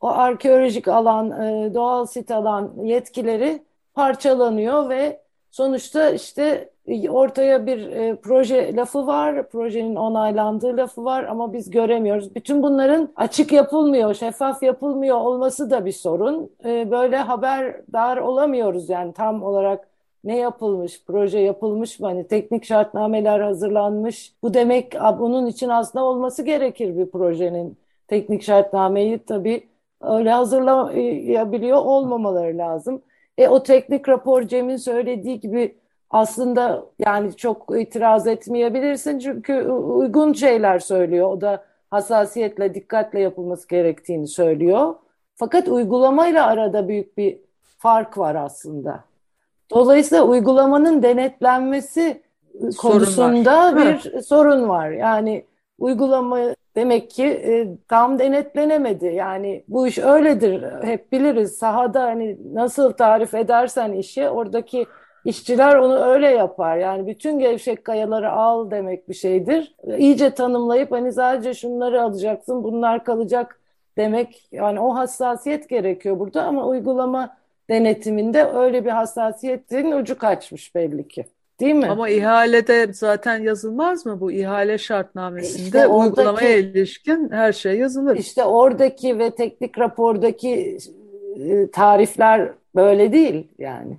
o 0.03 0.07
arkeolojik 0.07 0.87
alan, 0.87 1.31
e, 1.41 1.73
doğal 1.73 2.05
sit 2.05 2.31
alan 2.31 2.71
yetkileri 2.83 3.63
parçalanıyor 3.93 4.89
ve 4.89 5.19
sonuçta 5.51 6.09
işte 6.09 6.69
ortaya 7.09 7.65
bir 7.65 7.87
e, 7.87 8.15
proje 8.15 8.75
lafı 8.75 9.07
var, 9.07 9.49
projenin 9.49 9.95
onaylandığı 9.95 10.77
lafı 10.77 11.05
var 11.05 11.23
ama 11.23 11.53
biz 11.53 11.69
göremiyoruz. 11.69 12.35
Bütün 12.35 12.63
bunların 12.63 13.09
açık 13.15 13.51
yapılmıyor, 13.51 14.13
şeffaf 14.13 14.63
yapılmıyor 14.63 15.17
olması 15.17 15.69
da 15.69 15.85
bir 15.85 15.91
sorun. 15.91 16.51
E, 16.65 16.91
böyle 16.91 17.17
haberdar 17.17 18.17
olamıyoruz 18.17 18.89
yani 18.89 19.13
tam 19.13 19.43
olarak 19.43 19.87
ne 20.23 20.37
yapılmış, 20.37 21.03
proje 21.07 21.39
yapılmış 21.39 21.99
mı, 21.99 22.07
hani 22.07 22.27
teknik 22.27 22.65
şartnameler 22.65 23.39
hazırlanmış. 23.39 24.33
Bu 24.43 24.53
demek 24.53 24.93
bunun 25.19 25.47
için 25.47 25.69
aslında 25.69 26.05
olması 26.05 26.43
gerekir 26.43 26.97
bir 26.97 27.05
projenin. 27.05 27.77
Teknik 28.07 28.43
şartnameyi 28.43 29.19
tabii 29.19 29.72
öyle 30.03 30.31
hazırlayabiliyor 30.31 31.77
olmamaları 31.77 32.57
lazım. 32.57 33.01
E, 33.37 33.47
o 33.47 33.63
teknik 33.63 34.09
rapor 34.09 34.41
Cem'in 34.43 34.77
söylediği 34.77 35.39
gibi 35.39 35.75
aslında 36.09 36.85
yani 36.99 37.35
çok 37.35 37.73
itiraz 37.77 38.27
etmeyebilirsin 38.27 39.19
çünkü 39.19 39.61
uygun 39.71 40.33
şeyler 40.33 40.79
söylüyor. 40.79 41.29
O 41.31 41.41
da 41.41 41.63
hassasiyetle, 41.91 42.73
dikkatle 42.73 43.19
yapılması 43.19 43.67
gerektiğini 43.67 44.27
söylüyor. 44.27 44.95
Fakat 45.35 45.67
uygulamayla 45.67 46.47
arada 46.47 46.87
büyük 46.87 47.17
bir 47.17 47.37
fark 47.77 48.17
var 48.17 48.35
aslında. 48.35 49.03
Dolayısıyla 49.71 50.23
uygulamanın 50.23 51.03
denetlenmesi 51.03 52.21
sorun 52.71 52.71
konusunda 52.75 53.75
var. 53.75 53.75
bir 53.75 54.21
sorun 54.21 54.69
var. 54.69 54.89
Yani 54.89 55.45
uygulama 55.79 56.39
demek 56.75 57.11
ki 57.11 57.23
e, 57.25 57.67
tam 57.87 58.19
denetlenemedi. 58.19 59.05
Yani 59.05 59.63
bu 59.67 59.87
iş 59.87 59.97
öyledir. 59.97 60.63
Hep 60.83 61.11
biliriz. 61.11 61.57
Sahada 61.57 62.03
hani 62.03 62.37
nasıl 62.53 62.91
tarif 62.91 63.33
edersen 63.33 63.91
işi 63.91 64.29
oradaki 64.29 64.85
işçiler 65.25 65.75
onu 65.75 65.95
öyle 65.95 66.27
yapar. 66.27 66.77
Yani 66.77 67.07
bütün 67.07 67.39
gevşek 67.39 67.85
kayaları 67.85 68.31
al 68.31 68.71
demek 68.71 69.09
bir 69.09 69.13
şeydir. 69.13 69.75
İyice 69.97 70.29
tanımlayıp 70.29 70.91
hani 70.91 71.13
sadece 71.13 71.53
şunları 71.53 72.01
alacaksın, 72.01 72.63
bunlar 72.63 73.03
kalacak 73.03 73.59
demek. 73.97 74.47
Yani 74.51 74.79
o 74.79 74.95
hassasiyet 74.95 75.69
gerekiyor 75.69 76.19
burada 76.19 76.43
ama 76.43 76.67
uygulama 76.67 77.37
denetiminde 77.69 78.45
öyle 78.45 78.85
bir 78.85 78.89
hassasiyetin 78.89 79.91
ucu 79.91 80.17
kaçmış 80.17 80.75
belli 80.75 81.07
ki. 81.07 81.25
Değil 81.63 81.75
mi? 81.75 81.87
Ama 81.87 82.09
ihalede 82.09 82.93
zaten 82.93 83.43
yazılmaz 83.43 84.05
mı 84.05 84.19
bu 84.19 84.31
ihale 84.31 84.77
şartnamesinde 84.77 85.63
işte 85.63 85.87
oradaki, 85.87 86.09
uygulamaya 86.09 86.57
ilişkin 86.57 87.29
her 87.31 87.53
şey 87.53 87.77
yazılır. 87.77 88.17
İşte 88.17 88.43
oradaki 88.43 89.19
ve 89.19 89.35
teknik 89.35 89.79
rapordaki 89.79 90.77
e, 91.39 91.71
tarifler 91.71 92.51
böyle 92.75 93.13
değil 93.13 93.47
yani. 93.57 93.97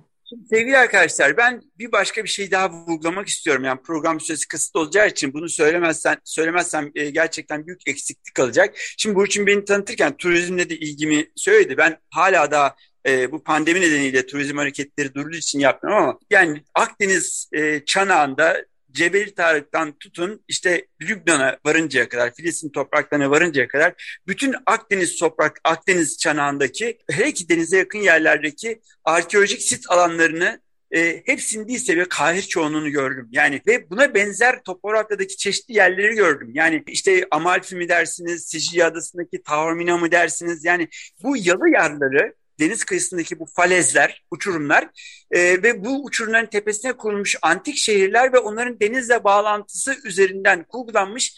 sevgili 0.49 0.77
arkadaşlar 0.77 1.37
ben 1.37 1.61
bir 1.79 1.91
başka 1.91 2.23
bir 2.23 2.29
şey 2.29 2.51
daha 2.51 2.71
vurgulamak 2.71 3.27
istiyorum. 3.27 3.63
Yani 3.63 3.81
program 3.81 4.19
süresi 4.19 4.47
kısıtlı 4.47 4.79
olacağı 4.79 5.07
için 5.07 5.33
bunu 5.33 5.49
söylemezsen 5.49 6.17
söylemezsem 6.23 6.91
e, 6.95 7.09
gerçekten 7.09 7.67
büyük 7.67 7.87
eksiklik 7.87 8.35
kalacak. 8.35 8.73
Şimdi 8.97 9.15
Burçin 9.15 9.47
beni 9.47 9.65
tanıtırken 9.65 10.17
turizmle 10.17 10.69
de 10.69 10.75
ilgimi 10.75 11.25
söyledi. 11.35 11.77
Ben 11.77 11.97
hala 12.09 12.51
daha 12.51 12.75
e, 13.05 13.31
bu 13.31 13.43
pandemi 13.43 13.81
nedeniyle 13.81 14.25
turizm 14.25 14.57
hareketleri 14.57 15.13
durduğu 15.13 15.35
için 15.35 15.59
yapmıyorum 15.59 16.03
ama 16.03 16.19
yani 16.29 16.63
Akdeniz 16.73 17.49
e, 17.53 17.85
çanağında 17.85 18.65
Cebeli 18.91 19.35
Tarık'tan 19.35 19.91
tutun 19.91 20.43
işte 20.47 20.87
Lübnan'a 21.01 21.57
varıncaya 21.65 22.09
kadar, 22.09 22.33
Filistin 22.33 22.69
topraklarına 22.69 23.31
varıncaya 23.31 23.67
kadar 23.67 24.19
bütün 24.27 24.55
Akdeniz 24.65 25.19
toprak, 25.19 25.59
Akdeniz 25.63 26.17
çanağındaki 26.17 26.97
her 27.11 27.25
iki 27.25 27.49
denize 27.49 27.77
yakın 27.77 27.99
yerlerdeki 27.99 28.81
arkeolojik 29.03 29.61
sit 29.61 29.91
alanlarını 29.91 30.61
e, 30.91 31.23
hepsinin 31.25 31.67
değilse 31.67 31.97
bir 31.97 32.05
kahir 32.05 32.41
çoğunluğunu 32.41 32.89
gördüm. 32.89 33.27
Yani 33.31 33.61
ve 33.67 33.89
buna 33.89 34.13
benzer 34.13 34.63
topografyadaki 34.63 35.37
çeşitli 35.37 35.73
yerleri 35.73 36.15
gördüm. 36.15 36.51
Yani 36.53 36.83
işte 36.87 37.27
Amalfi 37.31 37.75
mi 37.75 37.89
dersiniz, 37.89 38.45
Sicilya 38.45 38.87
Adası'ndaki 38.87 39.43
Taormina 39.43 39.97
mı 39.97 40.11
dersiniz? 40.11 40.65
Yani 40.65 40.87
bu 41.23 41.37
yalı 41.37 41.69
yerleri 41.69 42.33
deniz 42.59 42.83
kıyısındaki 42.83 43.39
bu 43.39 43.45
falezler, 43.45 44.23
uçurumlar 44.31 44.89
e, 45.31 45.63
ve 45.63 45.85
bu 45.85 46.03
uçurumların 46.03 46.45
tepesine 46.45 46.93
kurulmuş 46.93 47.35
antik 47.41 47.77
şehirler 47.77 48.33
ve 48.33 48.39
onların 48.39 48.79
denizle 48.79 49.23
bağlantısı 49.23 49.95
üzerinden 50.03 50.63
kurgulanmış 50.63 51.35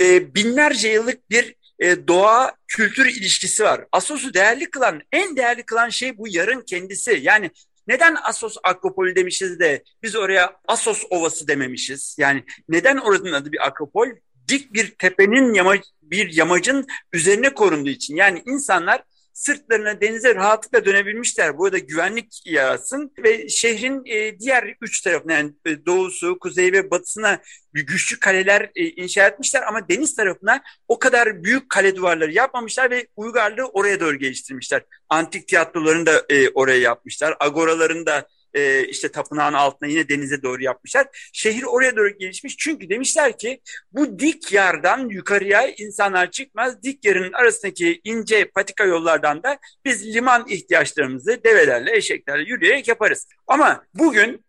e, 0.00 0.34
binlerce 0.34 0.88
yıllık 0.88 1.30
bir 1.30 1.54
e, 1.78 2.08
doğa 2.08 2.52
kültür 2.68 3.06
ilişkisi 3.06 3.64
var. 3.64 3.84
Asos'u 3.92 4.34
değerli 4.34 4.70
kılan, 4.70 5.00
en 5.12 5.36
değerli 5.36 5.62
kılan 5.62 5.88
şey 5.88 6.18
bu 6.18 6.28
yarın 6.28 6.60
kendisi. 6.60 7.20
Yani 7.22 7.50
neden 7.86 8.16
Asos 8.24 8.56
Akropolü 8.62 9.16
demişiz 9.16 9.60
de 9.60 9.82
biz 10.02 10.16
oraya 10.16 10.56
Asos 10.68 11.04
Ovası 11.10 11.48
dememişiz? 11.48 12.16
Yani 12.18 12.44
neden 12.68 12.96
oranın 12.96 13.32
adı 13.32 13.52
bir 13.52 13.66
Akropol? 13.66 14.08
Dik 14.48 14.72
bir 14.72 14.90
tepenin 14.90 15.54
yama, 15.54 15.74
bir 16.02 16.32
yamacın 16.32 16.86
üzerine 17.12 17.54
korunduğu 17.54 17.90
için. 17.90 18.16
Yani 18.16 18.42
insanlar 18.46 19.02
sırtlarına 19.32 20.00
denize 20.00 20.34
rahatlıkla 20.34 20.84
dönebilmişler. 20.84 21.58
Bu 21.58 21.64
arada 21.64 21.78
güvenlik 21.78 22.42
yaratsın 22.46 23.12
ve 23.18 23.48
şehrin 23.48 24.02
e, 24.06 24.38
diğer 24.38 24.76
üç 24.80 25.00
tarafına 25.00 25.32
yani 25.32 25.52
e, 25.66 25.86
doğusu, 25.86 26.38
kuzey 26.38 26.72
ve 26.72 26.90
batısına 26.90 27.40
güçlü 27.72 28.20
kaleler 28.20 28.70
e, 28.76 28.84
inşa 28.84 29.26
etmişler 29.26 29.62
ama 29.68 29.88
deniz 29.88 30.16
tarafına 30.16 30.62
o 30.88 30.98
kadar 30.98 31.44
büyük 31.44 31.70
kale 31.70 31.96
duvarları 31.96 32.32
yapmamışlar 32.32 32.90
ve 32.90 33.06
uygarlığı 33.16 33.66
oraya 33.66 34.00
doğru 34.00 34.16
geliştirmişler. 34.16 34.82
Antik 35.08 35.48
tiyatrolarını 35.48 36.06
da 36.06 36.26
oraya 36.54 36.78
yapmışlar. 36.78 37.36
Agoralarını 37.40 38.06
da 38.06 38.26
e, 38.54 38.84
işte 38.84 39.08
tapınağın 39.08 39.52
altına 39.52 39.88
yine 39.88 40.08
denize 40.08 40.42
doğru 40.42 40.62
yapmışlar. 40.62 41.30
Şehir 41.32 41.62
oraya 41.62 41.96
doğru 41.96 42.18
gelişmiş 42.18 42.56
çünkü 42.56 42.90
demişler 42.90 43.38
ki 43.38 43.60
bu 43.92 44.18
dik 44.18 44.52
yardan 44.52 45.08
yukarıya 45.08 45.68
insanlar 45.68 46.30
çıkmaz. 46.30 46.82
Dik 46.82 47.04
yarın 47.04 47.32
arasındaki 47.32 48.00
ince 48.04 48.44
patika 48.44 48.84
yollardan 48.84 49.42
da 49.42 49.58
biz 49.84 50.14
liman 50.14 50.48
ihtiyaçlarımızı 50.48 51.44
develerle, 51.44 51.96
eşeklerle 51.96 52.42
yürüyerek 52.42 52.88
yaparız. 52.88 53.26
Ama 53.46 53.84
bugün 53.94 54.44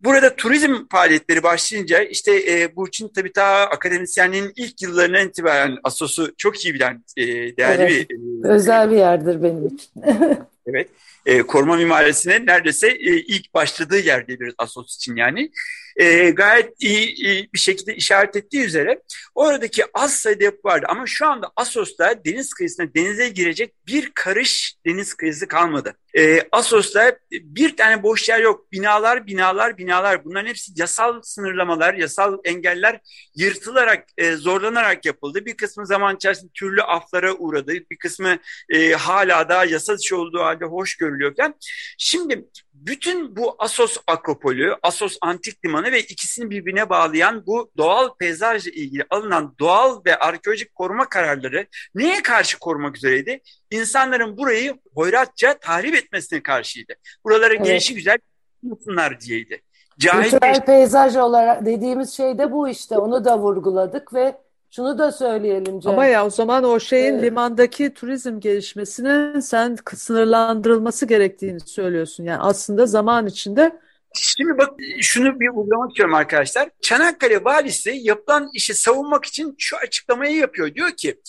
Burada 0.00 0.36
turizm 0.36 0.74
faaliyetleri 0.90 1.42
başlayınca 1.42 2.02
işte 2.02 2.52
e, 2.52 2.76
Burçin 2.76 3.08
tabii 3.08 3.32
ta 3.32 3.44
akademisyenliğin 3.44 4.52
ilk 4.56 4.82
yıllarından 4.82 5.28
itibaren 5.28 5.76
Asos'u 5.84 6.34
çok 6.36 6.64
iyi 6.64 6.74
bilen 6.74 7.04
e, 7.16 7.26
değerli 7.56 7.82
evet, 7.82 8.10
bir... 8.10 8.44
E, 8.44 8.48
özel 8.48 8.90
bir 8.90 8.96
yerdir 8.96 9.42
benim 9.42 9.66
için. 9.66 9.90
evet 10.68 10.88
e, 11.26 11.42
koruma 11.42 11.76
mimarisine 11.76 12.46
neredeyse 12.46 12.88
e, 12.88 13.16
ilk 13.16 13.54
başladığı 13.54 13.98
yer 13.98 14.26
diyebiliriz 14.26 14.54
Asos 14.58 14.96
için 14.96 15.16
yani. 15.16 15.50
E, 15.96 16.30
gayet 16.30 16.72
iyi, 16.78 17.14
iyi 17.14 17.50
bir 17.54 17.58
şekilde 17.58 17.96
işaret 17.96 18.36
ettiği 18.36 18.64
üzere 18.64 19.02
oradaki 19.34 19.84
az 19.94 20.14
sayıda 20.14 20.44
yapı 20.44 20.68
vardı. 20.68 20.86
Ama 20.88 21.06
şu 21.06 21.26
anda 21.26 21.50
Asos'ta 21.56 22.24
deniz 22.24 22.52
kıyısına 22.52 22.94
denize 22.94 23.28
girecek 23.28 23.74
bir 23.86 24.10
karış 24.14 24.76
deniz 24.86 25.14
kıyısı 25.14 25.48
kalmadı. 25.48 25.94
E, 26.16 26.42
Asos'ta 26.52 27.18
bir 27.32 27.76
tane 27.76 28.02
boş 28.02 28.28
yer 28.28 28.40
yok. 28.40 28.72
Binalar, 28.72 29.26
binalar, 29.26 29.78
binalar. 29.78 30.24
Bunların 30.24 30.48
hepsi 30.48 30.72
yasal 30.76 31.22
sınırlamalar, 31.22 31.94
yasal 31.94 32.38
engeller 32.44 33.00
yırtılarak, 33.34 34.06
e, 34.16 34.32
zorlanarak 34.36 35.06
yapıldı. 35.06 35.46
Bir 35.46 35.56
kısmı 35.56 35.86
zaman 35.86 36.16
içerisinde 36.16 36.50
türlü 36.54 36.82
aflara 36.82 37.34
uğradı. 37.34 37.72
Bir 37.90 37.98
kısmı 37.98 38.38
e, 38.68 38.92
hala 38.92 39.48
da 39.48 39.64
yasa 39.64 39.98
dışı 39.98 40.16
olduğu 40.16 40.40
halde 40.40 40.64
hoş 40.64 40.96
görülüyorken. 40.96 41.54
Şimdi 41.98 42.44
bütün 42.86 43.36
bu 43.36 43.56
Asos 43.58 43.96
Akropolü, 44.06 44.76
Asos 44.82 45.18
Antik 45.20 45.64
Limanı 45.64 45.92
ve 45.92 46.00
ikisini 46.00 46.50
birbirine 46.50 46.90
bağlayan 46.90 47.46
bu 47.46 47.70
doğal 47.76 48.08
peyzajla 48.18 48.70
ilgili 48.70 49.04
alınan 49.10 49.54
doğal 49.58 50.04
ve 50.06 50.18
arkeolojik 50.18 50.74
koruma 50.74 51.08
kararları 51.08 51.66
neye 51.94 52.22
karşı 52.22 52.58
korumak 52.58 52.96
üzereydi? 52.96 53.40
İnsanların 53.70 54.36
burayı 54.36 54.78
hoyratça 54.94 55.58
tahrip 55.58 55.94
etmesine 55.94 56.42
karşıydı. 56.42 56.94
Buralara 57.24 57.54
evet. 57.54 57.66
gelişi 57.66 57.94
güzel 57.94 58.18
yapsınlar 58.62 59.20
diyeydi. 59.20 59.62
Cahil 59.98 60.30
Kültürel 60.30 60.64
peyzaj 60.64 61.16
olarak 61.16 61.66
dediğimiz 61.66 62.16
şey 62.16 62.38
de 62.38 62.52
bu 62.52 62.68
işte. 62.68 62.98
Onu 62.98 63.24
da 63.24 63.38
vurguladık 63.38 64.14
ve 64.14 64.34
Şunu 64.70 64.98
da 64.98 65.12
söyleyelim 65.12 65.80
Cem. 65.80 65.92
Ama 65.92 66.06
ya 66.06 66.26
o 66.26 66.30
zaman 66.30 66.64
o 66.64 66.80
şeyin 66.80 67.12
Evet. 67.12 67.22
limandaki 67.22 67.94
turizm 67.94 68.40
gelişmesinin 68.40 69.40
sen 69.40 69.76
sınırlandırılması 69.94 71.06
gerektiğini 71.06 71.60
söylüyorsun. 71.60 72.24
Yani 72.24 72.40
aslında 72.40 72.86
zaman 72.86 73.26
içinde 73.26 73.80
Şimdi 74.14 74.58
bak 74.58 74.70
şunu 75.00 75.40
bir 75.40 75.48
uygulamak 75.48 75.90
istiyorum 75.90 76.14
arkadaşlar. 76.14 76.68
Çanakkale 76.82 77.44
valisi 77.44 77.90
yapılan 78.02 78.50
işi 78.54 78.74
savunmak 78.74 79.24
için 79.24 79.54
şu 79.58 79.76
açıklamayı 79.76 80.36
yapıyor. 80.36 80.74
Diyor 80.74 80.90
ki 80.90 81.20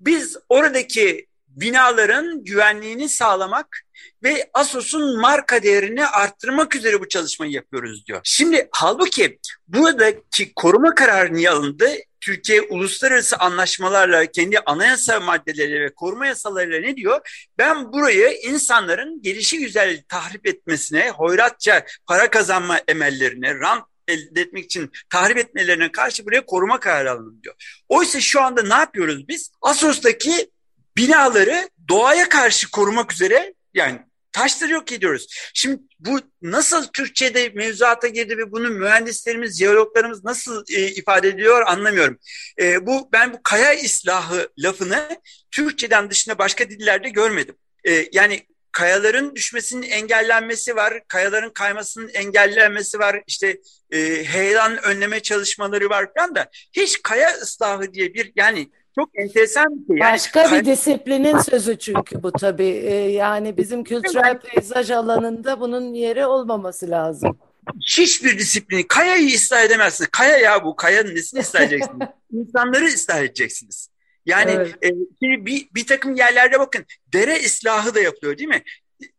biz 0.00 0.36
oradaki 0.48 1.26
binaların 1.48 2.44
güvenliğini 2.44 3.08
sağlamak 3.08 3.66
ve 4.22 4.50
Asos'un 4.54 5.20
marka 5.20 5.62
değerini 5.62 6.06
arttırmak 6.06 6.76
üzere 6.76 7.00
bu 7.00 7.08
çalışmayı 7.08 7.52
yapıyoruz 7.52 8.06
diyor. 8.06 8.20
Şimdi 8.24 8.68
halbuki 8.72 9.38
buradaki 9.68 10.54
koruma 10.54 10.94
kararı 10.94 11.34
niye 11.34 11.50
alındı? 11.50 11.88
Türkiye 12.20 12.62
uluslararası 12.62 13.36
anlaşmalarla, 13.36 14.26
kendi 14.26 14.58
anayasa 14.58 15.20
maddeleriyle 15.20 15.80
ve 15.80 15.94
koruma 15.94 16.26
yasalarıyla 16.26 16.80
ne 16.80 16.96
diyor? 16.96 17.48
Ben 17.58 17.92
burayı 17.92 18.38
insanların 18.42 19.22
gelişi 19.22 19.58
güzel 19.58 20.02
tahrip 20.08 20.46
etmesine, 20.46 21.10
hoyratça 21.10 21.86
para 22.06 22.30
kazanma 22.30 22.80
emellerine, 22.88 23.54
rant 23.54 23.84
elde 24.08 24.40
etmek 24.40 24.64
için 24.64 24.90
tahrip 25.10 25.38
etmelerine 25.38 25.92
karşı 25.92 26.26
buraya 26.26 26.46
koruma 26.46 26.80
kararı 26.80 27.10
alındı 27.10 27.42
diyor. 27.42 27.54
Oysa 27.88 28.20
şu 28.20 28.42
anda 28.42 28.62
ne 28.62 28.74
yapıyoruz 28.74 29.28
biz? 29.28 29.50
Asos'taki 29.62 30.50
binaları 30.96 31.68
doğaya 31.88 32.28
karşı 32.28 32.70
korumak 32.70 33.12
üzere 33.12 33.54
yani 33.74 34.00
taşları 34.32 34.72
yok 34.72 34.92
ediyoruz. 34.92 35.26
Şimdi 35.54 35.82
bu 35.98 36.20
nasıl 36.42 36.86
Türkçe'de 36.86 37.48
mevzuata 37.48 38.08
girdi 38.08 38.38
ve 38.38 38.52
bunu 38.52 38.70
mühendislerimiz, 38.70 39.58
jeologlarımız 39.58 40.24
nasıl 40.24 40.64
e, 40.74 40.86
ifade 40.86 41.28
ediyor 41.28 41.62
anlamıyorum. 41.66 42.18
E, 42.60 42.86
bu 42.86 43.08
ben 43.12 43.32
bu 43.32 43.42
kaya 43.42 43.72
islahı 43.72 44.48
lafını 44.58 45.08
Türkçeden 45.50 46.10
dışında 46.10 46.38
başka 46.38 46.70
dillerde 46.70 47.08
görmedim. 47.08 47.56
E, 47.84 48.08
yani 48.12 48.42
kayaların 48.72 49.36
düşmesinin 49.36 49.90
engellenmesi 49.90 50.76
var, 50.76 51.00
kayaların 51.08 51.50
kaymasının 51.50 52.08
engellenmesi 52.08 52.98
var, 52.98 53.22
işte 53.26 53.60
e, 53.90 54.24
heyelan 54.24 54.82
önleme 54.82 55.20
çalışmaları 55.20 55.90
var 55.90 56.08
falan 56.16 56.34
da 56.34 56.50
hiç 56.72 57.02
kaya 57.02 57.34
ıslahı 57.34 57.94
diye 57.94 58.14
bir 58.14 58.32
yani 58.36 58.70
çok 58.98 59.10
enteresan 59.14 59.66
bir 59.70 59.86
şey. 59.86 59.96
Yani 59.96 60.12
Başka 60.12 60.52
bir 60.52 60.64
disiplinin 60.64 61.38
sözü 61.38 61.78
çünkü 61.78 62.22
bu 62.22 62.32
tabii. 62.32 62.64
Ee, 62.64 62.94
yani 62.94 63.56
bizim 63.56 63.84
kültürel 63.84 64.38
peyzaj 64.38 64.90
alanında 64.90 65.60
bunun 65.60 65.94
yeri 65.94 66.26
olmaması 66.26 66.90
lazım. 66.90 67.38
hiçbir 67.86 68.38
disiplini 68.38 68.86
kayayı 68.88 69.34
ıslah 69.34 69.62
edemezsiniz. 69.62 70.10
Kaya 70.10 70.36
ya 70.38 70.64
bu. 70.64 70.76
Kayanın 70.76 71.14
nesini 71.14 71.40
ıslah 71.40 71.60
edeceksiniz? 71.60 72.08
İnsanları 72.32 72.84
ıslah 72.84 73.18
edeceksiniz. 73.18 73.88
Yani 74.26 74.50
Evet. 74.50 74.74
e, 74.82 74.88
şimdi 75.22 75.46
bir, 75.46 75.68
bir 75.74 75.86
takım 75.86 76.14
yerlerde 76.14 76.60
bakın 76.60 76.84
dere 77.12 77.36
ıslahı 77.36 77.94
da 77.94 78.00
yapılıyor 78.00 78.38
değil 78.38 78.48
mi? 78.48 78.62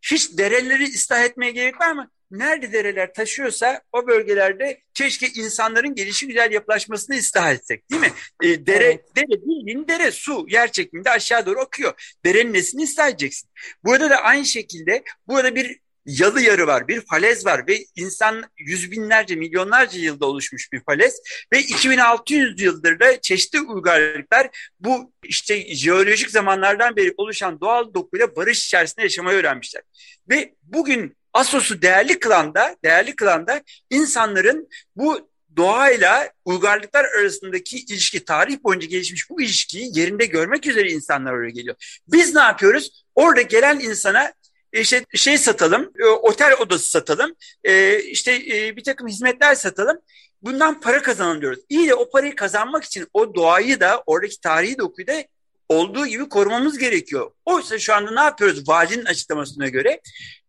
Hiç 0.02 0.38
dereleri 0.38 0.84
ıslah 0.84 1.24
etmeye 1.24 1.52
gerek 1.52 1.82
var 1.82 1.92
mı? 1.92 2.10
Nerede 2.32 2.74
dereler 2.74 3.14
taşıyorsa 3.14 3.82
o 3.92 4.08
bölgelerde 4.08 4.82
keşke 4.94 5.28
insanların 5.28 5.96
gelişi 5.96 6.28
güzel 6.28 6.52
yapılaşmasını 6.52 7.16
ıslah 7.16 7.52
etsek 7.52 7.92
değil 7.92 8.02
mi? 8.02 8.12
E, 8.44 8.66
dere, 8.66 8.84
Evet. 8.84 9.16
dere 9.16 9.42
bildiğin 9.42 9.88
dere 9.88 10.12
su 10.12 10.46
yer 10.50 10.72
çekiminde 10.72 11.10
aşağı 11.10 11.46
doğru 11.46 11.60
akıyor. 11.60 12.18
Derenin 12.26 12.54
nesini 12.54 12.84
ıslah 12.84 13.10
edeceksin? 13.10 13.50
Burada 13.84 14.10
da 14.10 14.18
aynı 14.18 14.46
şekilde 14.46 15.04
burada 15.28 15.56
bir 15.56 15.80
yalı 16.06 16.42
yarı 16.42 16.68
var, 16.68 16.88
bir 16.88 17.02
falez 17.02 17.46
var 17.46 17.68
ve 17.68 17.86
insan 17.96 18.44
yüz 18.58 18.92
binlerce, 18.92 19.36
milyonlarca 19.36 20.00
yılda 20.00 20.26
oluşmuş 20.26 20.72
bir 20.74 20.84
falez 20.84 21.22
ve 21.54 21.60
2600 21.60 22.62
yıldır 22.62 23.00
da 23.00 23.22
çeşitli 23.22 23.60
uygarlıklar 23.62 24.72
bu 24.80 25.14
işte 25.24 25.76
jeolojik 25.76 26.30
zamanlardan 26.30 26.96
beri 26.96 27.14
oluşan 27.18 27.62
doğal 27.62 27.94
dokuyla 27.94 28.36
barış 28.36 28.66
içerisinde 28.66 29.02
yaşamayı 29.02 29.38
öğrenmişler. 29.38 29.84
Ve 30.30 30.54
bugün 30.64 31.19
Asos'u 31.34 31.82
değerli 31.82 32.20
kılan 32.20 32.54
da, 32.56 32.76
değerli 32.84 33.16
kılan 33.16 33.48
da 33.48 33.62
insanların 33.90 34.70
bu 34.96 35.30
doğayla 35.58 36.32
uygarlıklar 36.46 37.06
arasındaki 37.06 37.78
ilişki, 37.78 38.26
tarih 38.26 38.64
boyunca 38.64 38.88
gelişmiş 38.88 39.30
bu 39.30 39.42
ilişkiyi 39.42 40.00
yerinde 40.00 40.26
görmek 40.26 40.68
üzere 40.68 40.92
insanlar 40.92 41.34
oraya 41.34 41.50
geliyor. 41.50 42.02
Biz 42.08 42.36
ne 42.36 42.42
yapıyoruz? 42.42 43.06
Orada 43.16 43.42
gelen 43.42 43.80
insana 43.80 44.34
işte 44.74 45.06
şey 45.16 45.38
satalım, 45.38 45.92
e, 46.00 46.06
otel 46.06 46.54
odası 46.54 46.90
satalım, 46.92 47.36
e, 47.64 48.04
işte 48.04 48.32
e, 48.32 48.76
bir 48.76 48.84
takım 48.84 49.08
hizmetler 49.08 49.56
satalım. 49.56 50.00
Bundan 50.42 50.80
para 50.80 51.02
kazanalım 51.02 51.42
diyoruz. 51.42 51.60
İyi 51.70 51.88
de 51.88 51.96
o 51.96 52.10
parayı 52.10 52.36
kazanmak 52.36 52.84
için 52.84 53.08
o 53.14 53.36
doğayı 53.36 53.80
da 53.80 54.04
oradaki 54.06 54.42
tarihi 54.42 54.78
dokuyu 54.78 55.08
da 55.08 55.24
olduğu 55.70 56.08
gibi 56.08 56.30
korumamız 56.30 56.78
gerekiyor. 56.78 57.32
Oysa 57.46 57.80
şu 57.80 57.94
anda 57.94 58.12
ne 58.12 58.20
yapıyoruz 58.20 58.70
valinin 58.70 59.06
açıklamasına 59.06 59.68
göre? 59.68 60.02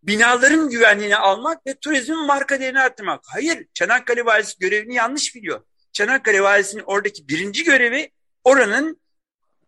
Binaların 0.03 0.71
güvenliğini 0.71 1.17
almak 1.17 1.67
ve 1.67 1.75
turizmin 1.75 2.27
marka 2.27 2.61
değerini 2.61 2.81
arttırmak. 2.81 3.21
Hayır, 3.25 3.67
Çanakkale 3.75 4.25
valisi 4.25 4.59
görevini 4.59 4.95
yanlış 4.95 5.35
biliyor. 5.35 5.61
Çanakkale 5.93 6.43
valisinin 6.43 6.83
oradaki 6.87 7.29
birinci 7.29 7.65
görevi 7.65 8.11
oranın 8.45 9.01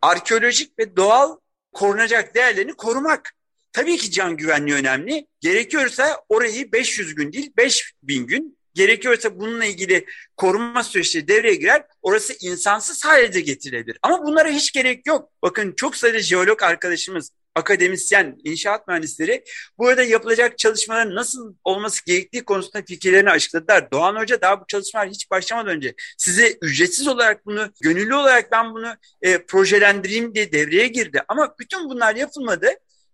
arkeolojik 0.03 0.79
ve 0.79 0.97
doğal 0.97 1.37
korunacak 1.73 2.35
değerlerini 2.35 2.75
korumak. 2.75 3.33
Tabii 3.73 3.97
ki 3.97 4.11
can 4.11 4.37
güvenliği 4.37 4.77
önemli. 4.77 5.27
Gerekiyorsa 5.41 6.23
orayı 6.29 6.73
500 6.73 7.15
gün 7.15 7.33
değil 7.33 7.53
5000 7.57 8.27
gün 8.27 8.59
gerekiyorsa 8.75 9.41
bununla 9.41 9.65
ilgili 9.65 10.07
korunma 10.37 10.85
süreçleri 10.85 11.29
devreye 11.29 11.55
girer. 11.55 11.85
Orası 12.03 12.35
insansız 12.41 13.05
hale 13.05 13.33
de 13.33 13.41
getirilebilir. 13.41 13.99
Ama 14.03 14.27
bunlara 14.27 14.49
hiç 14.49 14.73
gerek 14.73 15.07
yok. 15.07 15.31
Bakın 15.43 15.73
çok 15.77 15.97
sayıda 15.97 16.21
jeolog 16.21 16.63
arkadaşımız, 16.63 17.31
akademisyen, 17.55 18.39
inşaat 18.45 18.89
mühendisleri 18.89 19.45
burada 19.79 20.03
yapılacak 20.03 20.59
çalışmaların 20.59 21.15
nasıl 21.15 21.55
olması 21.65 22.05
gerektiği 22.07 22.45
konusunda 22.45 22.85
fikirlerini 22.85 23.31
açıkladılar. 23.31 23.91
Doğan 23.91 24.17
Hoca 24.17 24.41
daha 24.41 24.61
bu 24.61 24.65
çalışmalar 24.69 25.09
hiç 25.09 25.31
başlamadan 25.31 25.77
önce 25.77 25.95
size 26.19 26.59
ücretsiz 26.63 27.09
olarak 27.09 27.47
bunu, 27.47 27.73
gönüllü 27.83 28.15
olarak 28.15 28.53
ben 28.53 28.75
bunu 28.75 28.97
e, 29.23 29.39
projelendireyim 29.47 30.35
diye 30.35 30.53
devreye 30.53 30.87
girdi. 30.87 31.23
Ama 31.29 31.55
bütün 31.59 31.91
bunlar 31.91 32.17
yapılmadı. 32.17 32.71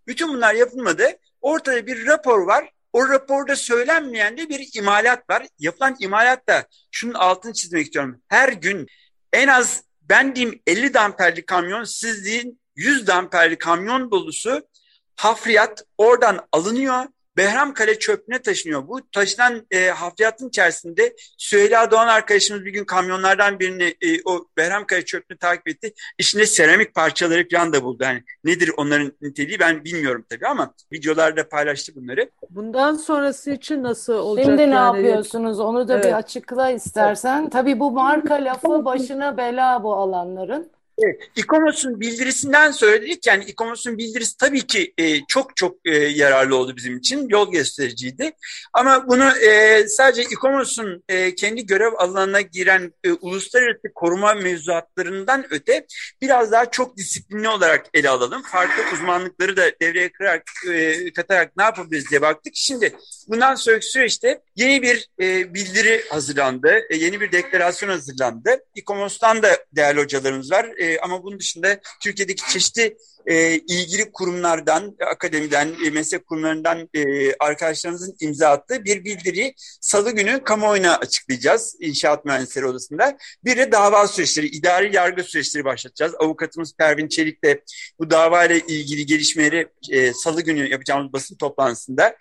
Bütün 0.07 0.29
bunlar 0.29 0.53
yapılmadı. 0.53 1.09
Ortada 1.41 1.87
bir 1.87 2.05
rapor 2.05 2.47
var. 2.47 2.69
O 2.99 3.09
raporda 3.09 3.55
söylenmeyen 3.55 4.37
de 4.37 4.49
bir 4.49 4.69
imalat 4.73 5.29
var. 5.29 5.47
Yapılan 5.59 5.95
imalat 5.99 6.47
da 6.47 6.67
şunun 6.91 7.13
altını 7.13 7.53
çizmek 7.53 7.85
istiyorum. 7.85 8.21
Her 8.27 8.49
gün 8.53 8.87
en 9.33 9.47
az 9.47 9.83
ben 10.01 10.35
diyeyim 10.35 10.61
50 10.67 10.93
damperli 10.93 11.45
kamyon, 11.45 11.83
siz 11.83 12.25
deyin 12.25 12.61
100 12.75 13.07
damperli 13.07 13.57
kamyon 13.57 14.11
dolusu 14.11 14.67
hafriyat 15.15 15.83
oradan 15.97 16.47
alınıyor. 16.51 17.05
Behramkale 17.37 17.99
çöplüğüne 17.99 18.41
taşınıyor. 18.41 18.87
Bu 18.87 19.01
taşınan 19.11 19.65
e, 19.71 19.87
hafriyatın 19.89 20.47
içerisinde 20.49 21.15
Süheyla 21.37 21.91
Doğan 21.91 22.07
arkadaşımız 22.07 22.65
bir 22.65 22.71
gün 22.73 22.85
kamyonlardan 22.85 23.59
birini 23.59 23.83
e, 24.01 24.21
o 24.25 24.45
Behramkale 24.57 25.05
çöplüğünü 25.05 25.39
takip 25.39 25.67
etti. 25.67 25.93
İçinde 26.17 26.45
seramik 26.45 26.95
parçaları 26.95 27.47
falan 27.51 27.73
da 27.73 27.83
buldu. 27.83 28.03
Yani 28.03 28.23
nedir 28.43 28.71
onların 28.77 29.11
niteliği 29.21 29.59
ben 29.59 29.83
bilmiyorum 29.83 30.25
tabii 30.29 30.47
ama 30.47 30.73
videolarda 30.93 31.49
paylaştı 31.49 31.91
bunları. 31.95 32.29
bundan 32.49 32.93
sonrası 32.93 33.51
için 33.51 33.83
nasıl 33.83 34.13
olacak 34.13 34.45
Şimdi 34.45 34.57
ne 34.71 34.75
yani? 34.75 34.97
yapıyorsunuz? 34.97 35.59
Onu 35.59 35.87
da 35.87 35.97
bir 35.97 36.03
Evet. 36.03 36.13
açıkla 36.13 36.69
istersen. 36.69 37.49
Tabii 37.49 37.79
bu 37.79 37.91
marka 37.91 38.33
lafı 38.35 38.85
başına 38.85 39.37
bela 39.37 39.83
bu 39.83 39.93
alanların. 39.95 40.71
Evet, 41.01 41.21
İKOMOS'un 41.35 41.99
bildirisinden 41.99 42.71
söyledik. 42.71 43.27
Yani 43.27 43.43
İKOMOS'un 43.43 43.97
bildirisi 43.97 44.37
tabii 44.37 44.67
ki 44.67 44.93
e, 44.97 45.25
çok 45.25 45.55
çok 45.55 45.75
e, 45.85 45.95
yararlı 45.95 46.55
oldu 46.55 46.75
bizim 46.75 46.97
için. 46.97 47.29
Yol 47.29 47.51
göstericiydi. 47.51 48.31
Ama 48.73 49.07
bunu 49.07 49.37
e, 49.37 49.83
sadece 49.87 50.21
İKOMOS'un 50.21 51.03
e, 51.09 51.35
kendi 51.35 51.65
görev 51.65 51.93
alanına 51.97 52.41
giren 52.41 52.93
e, 53.03 53.11
uluslararası 53.11 53.93
koruma 53.95 54.33
mevzuatlarından 54.33 55.45
öte 55.49 55.85
biraz 56.21 56.51
daha 56.51 56.71
çok 56.71 56.97
disiplinli 56.97 57.49
olarak 57.49 57.85
ele 57.93 58.09
alalım. 58.09 58.41
Farklı 58.41 58.83
uzmanlıkları 58.93 59.57
da 59.57 59.71
devreye 59.81 60.11
kırarak, 60.11 60.43
e, 60.69 61.13
katarak 61.13 61.57
ne 61.57 61.63
yapabiliriz 61.63 62.09
diye 62.09 62.21
baktık. 62.21 62.53
Şimdi 62.55 62.95
bundan 63.27 63.55
sonraki 63.55 63.85
süreçte 63.85 64.41
yeni 64.55 64.81
bir 64.81 65.09
e, 65.21 65.53
bildiri 65.53 66.03
hazırlandı. 66.09 66.79
E, 66.89 66.95
yeni 66.95 67.21
bir 67.21 67.31
deklarasyon 67.31 67.89
hazırlandı. 67.89 68.59
İKOMOS'tan 68.75 69.43
da 69.43 69.49
değerli 69.75 70.01
hocalarımız 70.01 70.51
var. 70.51 70.65
E, 70.77 70.88
ama 70.97 71.23
bunun 71.23 71.39
dışında 71.39 71.79
Türkiye'deki 72.01 72.51
çeşitli 72.51 72.97
e, 73.25 73.55
ilgili 73.55 74.11
kurumlardan, 74.11 74.95
akademiden, 75.11 75.75
e, 75.85 75.89
meslek 75.89 76.27
kurumlarından 76.27 76.89
e, 76.93 77.33
arkadaşlarımızın 77.33 78.15
imza 78.19 78.49
attığı 78.49 78.85
bir 78.85 79.05
bildiri 79.05 79.53
salı 79.81 80.11
günü 80.11 80.43
kamuoyuna 80.43 80.97
açıklayacağız 80.97 81.75
İnşaat 81.79 82.25
Mühendisleri 82.25 82.65
Odası'nda. 82.65 83.17
Bir 83.45 83.57
de 83.57 83.71
dava 83.71 84.07
süreçleri, 84.07 84.47
idari 84.47 84.95
yargı 84.95 85.23
süreçleri 85.23 85.65
başlatacağız. 85.65 86.15
Avukatımız 86.19 86.73
Pervin 86.77 87.07
Çelik 87.07 87.43
de 87.43 87.63
bu 87.99 88.09
davayla 88.09 88.55
ilgili 88.55 89.05
gelişmeleri 89.05 89.67
e, 89.91 90.13
salı 90.13 90.41
günü 90.41 90.69
yapacağımız 90.69 91.13
basın 91.13 91.35
toplantısında 91.35 92.15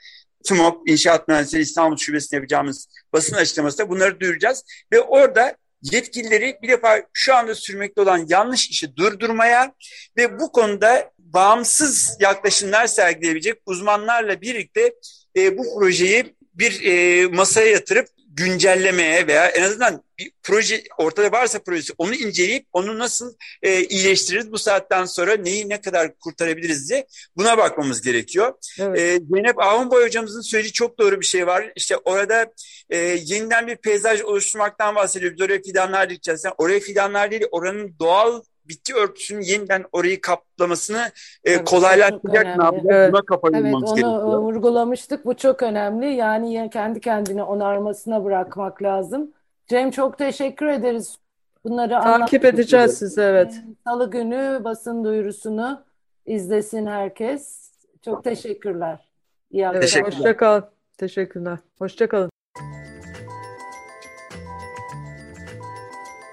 TMOK 0.44 0.90
İnşaat 0.90 1.28
Mühendisleri 1.28 1.62
İstanbul 1.62 1.96
Şubesi'nde 1.96 2.36
yapacağımız 2.36 2.88
basın 3.12 3.36
açıklamasında 3.36 3.88
bunları 3.88 4.20
duyuracağız. 4.20 4.64
Ve 4.92 5.00
orada 5.00 5.56
yetkilileri 5.82 6.58
bir 6.62 6.68
defa 6.68 7.02
şu 7.12 7.34
anda 7.34 7.54
sürmekte 7.54 8.00
olan 8.00 8.26
yanlış 8.28 8.70
işi 8.70 8.96
durdurmaya 8.96 9.74
ve 10.16 10.40
bu 10.40 10.52
konuda 10.52 11.10
bağımsız 11.18 12.16
yaklaşımlar 12.20 12.86
sergileyebilecek 12.86 13.62
uzmanlarla 13.66 14.40
birlikte 14.40 14.94
e, 15.36 15.58
bu 15.58 15.78
projeyi 15.78 16.34
bir 16.54 16.84
e, 16.84 17.26
masaya 17.26 17.66
yatırıp 17.70 18.08
güncellemeye 18.38 19.26
veya 19.26 19.48
en 19.48 19.62
azından 19.62 20.02
bir 20.18 20.30
proje 20.42 20.82
ortada 20.98 21.32
varsa 21.32 21.58
projesi 21.58 21.92
onu 21.98 22.14
inceleyip 22.14 22.66
onu 22.72 22.98
nasıl 22.98 23.34
e, 23.62 23.84
iyileştiririz 23.84 24.52
bu 24.52 24.58
saatten 24.58 25.04
sonra 25.04 25.36
neyi 25.36 25.68
ne 25.68 25.80
kadar 25.80 26.18
kurtarabiliriz 26.18 26.90
diye 26.90 27.06
buna 27.36 27.58
bakmamız 27.58 28.02
gerekiyor. 28.02 28.54
Evet. 28.80 28.98
E, 28.98 29.20
Zeynep 29.32 29.58
Ahunboy 29.58 30.04
hocamızın 30.04 30.40
söylediği 30.40 30.72
çok 30.72 30.98
doğru 30.98 31.20
bir 31.20 31.26
şey 31.26 31.46
var. 31.46 31.72
İşte 31.76 31.96
orada 31.96 32.52
e, 32.90 32.96
yeniden 32.98 33.66
bir 33.66 33.76
peyzaj 33.76 34.20
oluşturmaktan 34.20 34.94
bahsediyor. 34.94 35.32
Biz 35.32 35.40
oraya 35.40 35.62
fidanlar 35.62 36.10
dikeceğiz. 36.10 36.44
Yani 36.44 36.54
oraya 36.58 36.80
fidanlar 36.80 37.30
değil 37.30 37.44
oranın 37.50 37.94
doğal 38.00 38.42
bitki 38.68 38.94
örtüsünün 38.94 39.40
yeniden 39.40 39.84
orayı 39.92 40.20
kaplamasını 40.20 41.10
e, 41.44 41.64
kolaylaştıracak 41.64 42.44
ne 42.44 42.64
yapacağız? 42.64 42.86
Evet. 42.90 43.12
Buna 43.12 43.22
kafa 43.22 43.48
evet, 43.54 43.74
onu 43.74 43.86
gerekiyor. 43.86 44.38
vurgulamıştık. 44.38 45.26
Bu 45.26 45.36
çok 45.36 45.62
önemli. 45.62 46.06
Yani 46.06 46.70
kendi 46.72 47.00
kendine 47.00 47.42
onarmasına 47.42 48.24
bırakmak 48.24 48.82
lazım. 48.82 49.32
Cem 49.66 49.90
çok 49.90 50.18
teşekkür 50.18 50.66
ederiz. 50.66 51.18
Bunları 51.64 51.90
Takip 51.90 52.44
edeceğiz 52.44 52.98
sizi 52.98 53.20
evet. 53.20 53.54
Salı 53.84 54.10
günü 54.10 54.60
basın 54.64 55.04
duyurusunu 55.04 55.84
izlesin 56.26 56.86
herkes. 56.86 57.70
Çok 58.04 58.24
teşekkürler. 58.24 59.08
İyi 59.50 59.68
akşamlar. 59.68 60.12
Hoşçakalın. 60.12 60.64
Teşekkürler. 60.98 61.58
Hoşçakalın. 61.78 62.30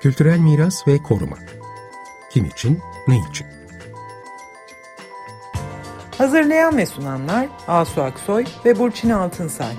Kültürel 0.02 0.39
miras 0.39 0.88
ve 0.88 0.98
koruma. 1.04 1.54
Kim 2.36 2.45
için, 2.45 2.80
ne 3.08 3.17
için? 3.30 3.48
Hazırlayan 6.17 6.78
ve 6.78 6.86
sunanlar 6.86 7.48
Asu 7.67 8.02
Aksoy 8.02 8.45
ve 8.65 8.80
Burçin 8.80 9.10
Altınsay. 9.10 9.74